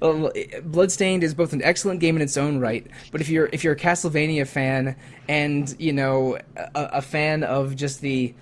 [0.64, 2.86] Bloodstained is both an excellent game in its own right.
[3.12, 4.96] But if you're if you're a Castlevania fan
[5.28, 8.34] and you know a, a fan of just the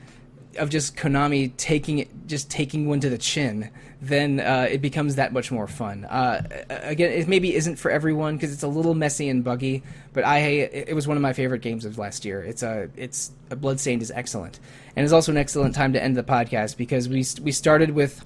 [0.58, 3.70] of just Konami taking it, just taking one to the chin,
[4.06, 6.04] then uh, it becomes that much more fun.
[6.04, 9.82] Uh, again, it maybe isn't for everyone because it's a little messy and buggy,
[10.12, 12.42] but I it was one of my favorite games of last year.
[12.42, 14.60] It's a it's a Bloodstained is excellent,
[14.94, 18.24] and it's also an excellent time to end the podcast because we we started with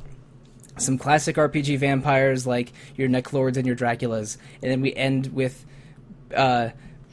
[0.79, 5.65] some classic RPG vampires like your Neclords and your Draculas, and then we end with
[6.35, 6.71] uh,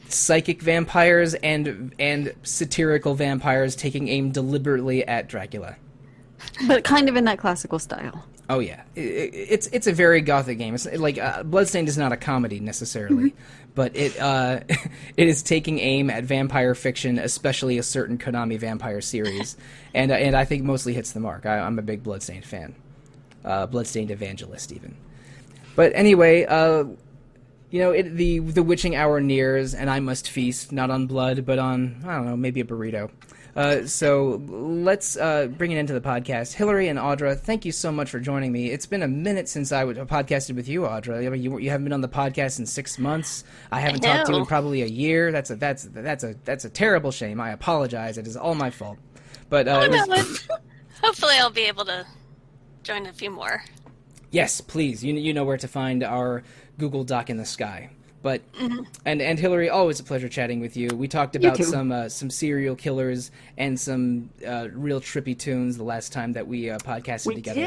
[0.08, 5.76] psychic vampires and and satirical vampires taking aim deliberately at Dracula.
[6.66, 8.24] but kind of in that classical style.
[8.48, 10.74] Oh yeah, I- I- it's it's a very gothic game.
[10.74, 13.34] It's like uh, Bloodstained is not a comedy necessarily,
[13.74, 14.60] but it uh,
[15.16, 19.56] it is taking aim at vampire fiction, especially a certain Konami vampire series,
[19.94, 21.44] and uh, and I think mostly hits the mark.
[21.44, 22.74] I, I'm a big Bloodstained fan,
[23.44, 24.94] uh, Bloodstained evangelist even.
[25.74, 26.84] But anyway, uh,
[27.70, 31.44] you know, it, the the witching hour nears, and I must feast not on blood,
[31.44, 33.10] but on I don't know, maybe a burrito.
[33.56, 36.52] Uh, so let's uh, bring it into the podcast.
[36.52, 38.70] Hillary and Audra, thank you so much for joining me.
[38.70, 41.24] It's been a minute since I would- podcasted with you, Audra.
[41.26, 43.44] I mean, you, you haven't been on the podcast in six months.
[43.72, 45.32] I haven't I talked to you in probably a year.
[45.32, 47.40] That's a that's that's a that's a terrible shame.
[47.40, 48.18] I apologize.
[48.18, 48.98] It is all my fault.
[49.48, 50.48] But uh, Oh, was-
[51.02, 52.06] hopefully, I'll be able to
[52.82, 53.64] join a few more.
[54.30, 55.02] Yes, please.
[55.02, 56.42] You you know where to find our
[56.78, 57.88] Google Doc in the sky.
[58.22, 58.82] But Mm-hmm.
[59.04, 60.88] and and Hillary, always a pleasure chatting with you.
[60.88, 65.84] We talked about some uh, some serial killers and some uh, real trippy tunes the
[65.84, 67.60] last time that we uh, podcasted We together.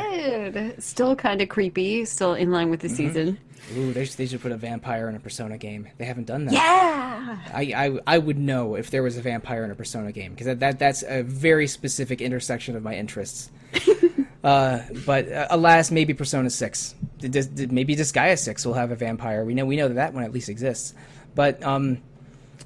[0.52, 0.84] did.
[0.84, 2.04] Still kind of creepy.
[2.06, 3.38] Still in line with the season.
[3.78, 5.88] Ooh, they, should- they should put a vampire in a Persona game.
[5.98, 6.54] They haven't done that.
[6.54, 7.38] Yeah.
[7.54, 10.48] I, I I would know if there was a vampire in a Persona game because
[10.48, 13.50] that, that that's a very specific intersection of my interests.
[14.44, 19.44] uh, but uh, alas, maybe Persona Six, maybe Disgaea Six will have a vampire.
[19.44, 20.94] We know we know that that one at least exists.
[21.36, 22.02] But um,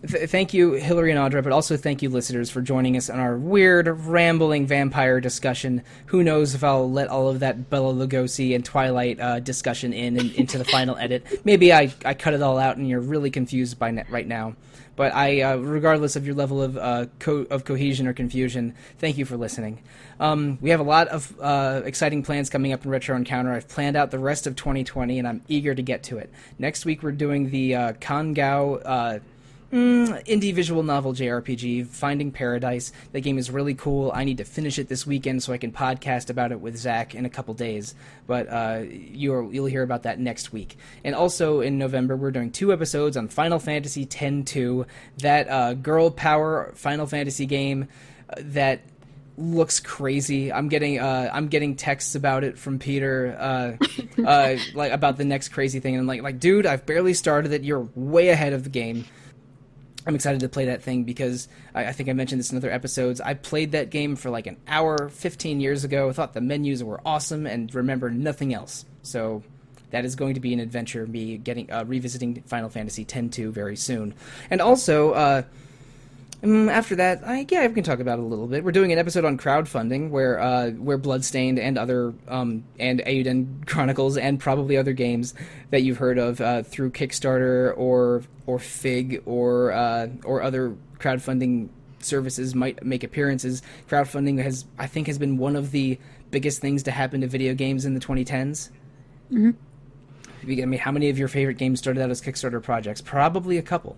[0.08, 3.20] th- thank you, Hillary and Audra, but also thank you, listeners, for joining us on
[3.20, 5.84] our weird, rambling vampire discussion.
[6.08, 10.20] Who knows if I'll let all of that Bela Lugosi and Twilight uh, discussion in
[10.20, 11.46] and into the final edit.
[11.46, 14.56] Maybe I, I cut it all out and you're really confused by right now.
[14.96, 19.18] But I, uh, regardless of your level of uh, co- of cohesion or confusion, thank
[19.18, 19.82] you for listening.
[20.20, 23.54] Um, we have a lot of uh, exciting plans coming up in Retro Encounter.
[23.54, 26.32] I've planned out the rest of 2020, and I'm eager to get to it.
[26.60, 29.20] Next week, we're doing the uh, Kangao uh,
[29.74, 32.92] mm, indie visual novel JRPG, Finding Paradise.
[33.12, 34.12] That game is really cool.
[34.14, 37.16] I need to finish it this weekend so I can podcast about it with Zach
[37.16, 37.96] in a couple days.
[38.28, 40.78] But uh, you'll you'll hear about that next week.
[41.04, 44.86] And also in November, we're doing two episodes on Final Fantasy X-2,
[45.18, 47.88] that uh, girl power Final Fantasy game
[48.30, 48.82] uh, that
[49.38, 50.54] looks crazy.
[50.54, 55.26] I'm getting uh, I'm getting texts about it from Peter, uh, uh, like about the
[55.26, 57.64] next crazy thing, and I'm like, like, dude, I've barely started it.
[57.64, 59.06] You're way ahead of the game.
[60.06, 62.72] I'm excited to play that thing because I, I think I mentioned this in other
[62.72, 63.22] episodes.
[63.22, 66.12] I played that game for like an hour 15 years ago.
[66.12, 68.86] Thought the menus were awesome and remember nothing else.
[69.02, 69.44] So
[69.92, 71.06] that is going to be an adventure.
[71.06, 74.14] Me getting uh, revisiting Final Fantasy X-2 very soon,
[74.50, 75.12] and also.
[75.12, 75.44] Uh,
[76.44, 78.64] um, after that, I, yeah, we can talk about it a little bit.
[78.64, 83.66] We're doing an episode on crowdfunding where uh, where Bloodstained and other um, and Eiyuden
[83.66, 85.34] Chronicles and probably other games
[85.72, 91.70] that you've heard of uh, through Kickstarter or or Fig or uh, or other crowdfunding
[92.00, 93.62] services might make appearances.
[93.90, 95.98] Crowdfunding has, I think, has been one of the
[96.32, 98.70] biggest things to happen to video games in the 2010s.
[99.32, 99.52] Mm-hmm.
[100.62, 103.00] I mean, how many of your favorite games started out as Kickstarter projects?
[103.00, 103.96] Probably a couple.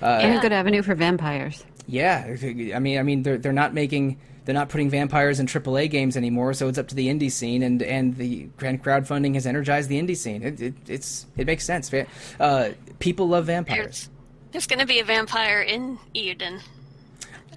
[0.00, 1.64] Uh, and a good avenue for vampires.
[1.86, 2.36] Yeah,
[2.74, 6.16] I mean, I mean, they're they're not making they're not putting vampires in AAA games
[6.16, 9.88] anymore, so it's up to the indie scene, and and the grand crowdfunding has energized
[9.88, 10.42] the indie scene.
[10.42, 11.92] It, it it's it makes sense.
[12.40, 13.84] Uh, people love vampires.
[13.86, 14.10] There's,
[14.52, 16.60] there's going to be a vampire in Eiyuden.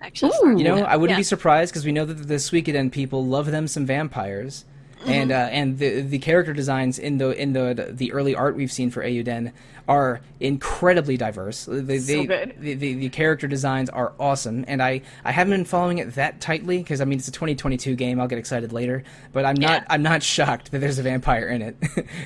[0.02, 1.20] Actually, Ooh, you know, I wouldn't yeah.
[1.20, 4.66] be surprised because we know that the Suikoden people love them some vampires.
[5.02, 5.10] Mm-hmm.
[5.10, 8.72] and uh, and the the character designs in the in the the early art we've
[8.72, 9.52] seen for Eiyuden
[9.88, 11.66] are incredibly diverse.
[11.66, 12.56] They, so they, good.
[12.60, 16.40] The, the, the character designs are awesome, and I, I haven't been following it that
[16.40, 18.22] tightly because I mean it's a 2022 game.
[18.22, 19.88] I'll get excited later, but I'm not Yeah.
[19.90, 21.76] I'm not shocked that there's a vampire in it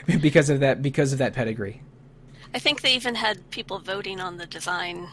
[0.22, 1.82] because of that because of that pedigree.
[2.54, 5.08] I think they even had people voting on the design,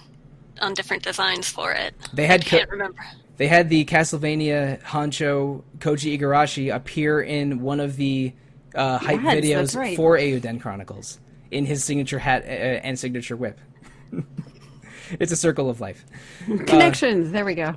[0.60, 1.94] on different designs for it.
[2.12, 3.02] They had I can't co- remember.
[3.36, 8.32] They had the Castlevania Honcho Koji Igarashi appear in one of the
[8.74, 9.96] uh, hype Yes, videos right.
[9.96, 11.18] for Eiyuden Chronicles
[11.50, 13.60] in his signature hat uh, and signature whip.
[15.20, 16.04] it's a circle of life.
[16.46, 17.30] Connections.
[17.32, 17.74] there we go.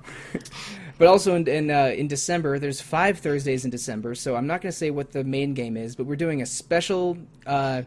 [0.98, 4.62] But also in in, uh, in December, there's five Thursdays in December, so I'm not
[4.62, 7.82] going to say what the main game is, but we're doing a special uh,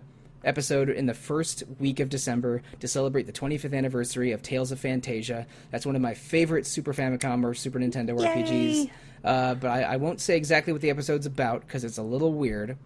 [0.48, 4.80] episode in the first week of December to celebrate the 25th anniversary of Tales of
[4.80, 5.46] Phantasia.
[5.70, 8.90] That's one of my favorite Super Famicom or Super Nintendo RPGs.
[9.22, 12.32] Uh, but I, I won't say exactly what the episode's about because it's a little
[12.32, 12.76] weird.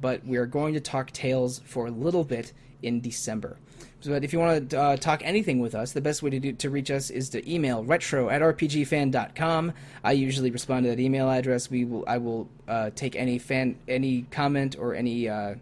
[0.00, 2.52] But we are going to talk Tales for a little bit
[2.82, 3.58] in December.
[4.00, 6.40] So, but if you want to uh, talk anything with us, the best way to
[6.40, 9.72] do, to reach us is to email retro at rpgfan.com.
[10.02, 11.70] I usually respond to that email address.
[11.70, 15.56] We will I will uh, take any fan any comment or any uh,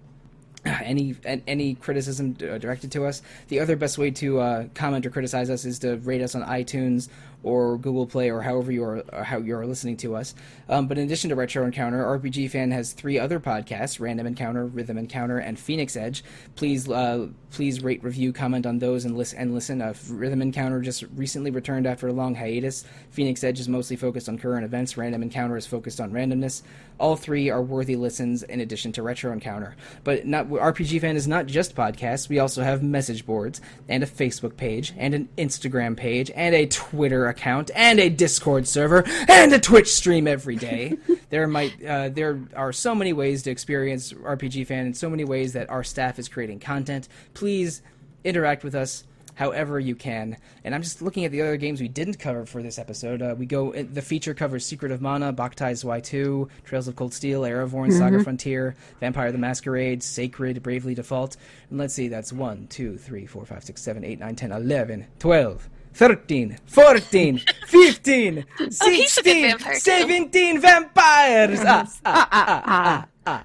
[0.65, 3.23] any any criticism uh, directed to us.
[3.49, 6.43] The other best way to uh, comment or criticize us is to rate us on
[6.43, 7.09] iTunes
[7.43, 10.35] or Google Play or however you are how you are listening to us.
[10.69, 14.67] Um, but in addition to Retro Encounter, RPG Fan has three other podcasts: Random Encounter,
[14.67, 16.25] Rhythm Encounter, and Phoenix Edge.
[16.57, 19.39] Please uh, please rate, review, comment on those, and listen.
[19.39, 19.81] And listen.
[19.81, 22.85] Uh, Rhythm Encounter just recently returned after a long hiatus.
[23.11, 24.97] Phoenix Edge is mostly focused on current events.
[24.97, 26.63] Random Encounter is focused on randomness.
[26.99, 29.77] All three are worthy listens in addition to Retro Encounter.
[30.03, 32.29] But not RPG Fan is not just podcasts.
[32.29, 36.67] We also have message boards and a Facebook page and an Instagram page and a
[36.67, 40.97] Twitter account and a Discord server and a Twitch stream every day.
[41.31, 45.25] there might uh, there are so many ways to experience RPG Fan and so many
[45.25, 47.09] ways that our staff is creating content.
[47.35, 47.83] Please
[48.25, 49.05] interact with us
[49.39, 50.37] however you can.
[50.65, 53.23] And I'm just looking at the other games we didn't cover for this episode.
[53.23, 57.43] Uh, we go the feature covers Secret of Mana, Boktai Y2, Trails of Cold Steel,
[57.43, 61.37] Erevorn, Saga Frontier, Vampire the Masquerade, Sacred, Bravely Default.
[61.71, 65.07] And let's see, that's 1, 2, 3, 4, 5, 6, 7, 8, 9, 10, 11,
[65.21, 65.69] 12.
[65.99, 69.81] 13, 14, 15, Oh, he's a 16, vampire, too.
[69.81, 71.59] 17 vampires!
[71.65, 73.45] Ah, ah, ah, ah, ah,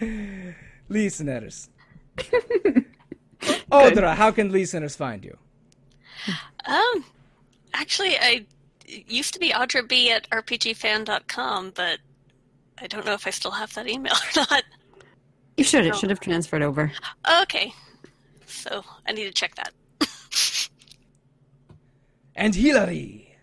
[0.00, 0.04] ah.
[0.88, 1.68] Listeners.
[3.72, 5.36] Audra, how can listeners find you?
[6.66, 7.04] Um,
[7.74, 8.46] actually, I
[8.86, 11.98] used to be Audra B at rpgfan.com, but
[12.80, 14.62] I don't know if I still have that email or not.
[15.56, 15.84] You should.
[15.84, 16.92] It should have transferred over.
[17.42, 17.72] Okay,
[18.46, 19.72] so I need to check that.
[22.38, 23.36] And Hillary.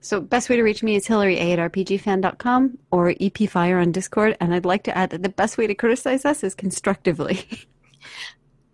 [0.00, 4.36] So, best way to reach me is Hillary A at RPGFan.com or EPFire on Discord.
[4.40, 7.48] And I'd like to add that the best way to criticize us is constructively.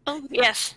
[0.04, 0.74] Oh, yes.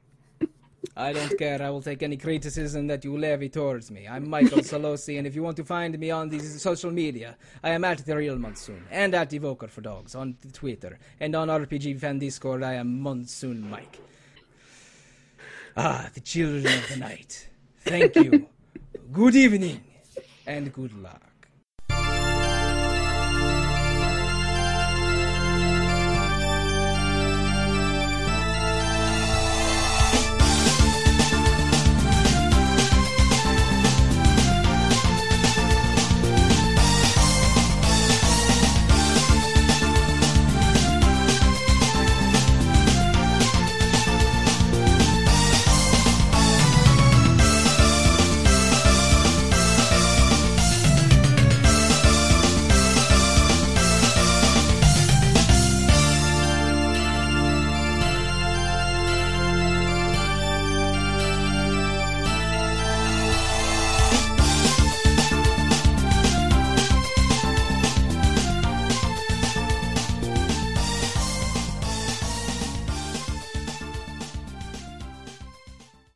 [0.96, 1.60] I don't care.
[1.62, 4.08] I will take any criticism that you levy towards me.
[4.08, 7.70] I'm Michael Sollosi, and if you want to find me on these social media, I
[7.70, 12.00] am at the Real Monsoon and at Evoker for Dogs on Twitter and on RPG
[12.00, 12.62] Fan Discord.
[12.62, 13.98] I am Monsoon Mike.
[15.76, 17.48] Ah, the children of the night.
[17.84, 18.46] Thank you.
[19.12, 19.80] good evening
[20.46, 21.31] and good luck.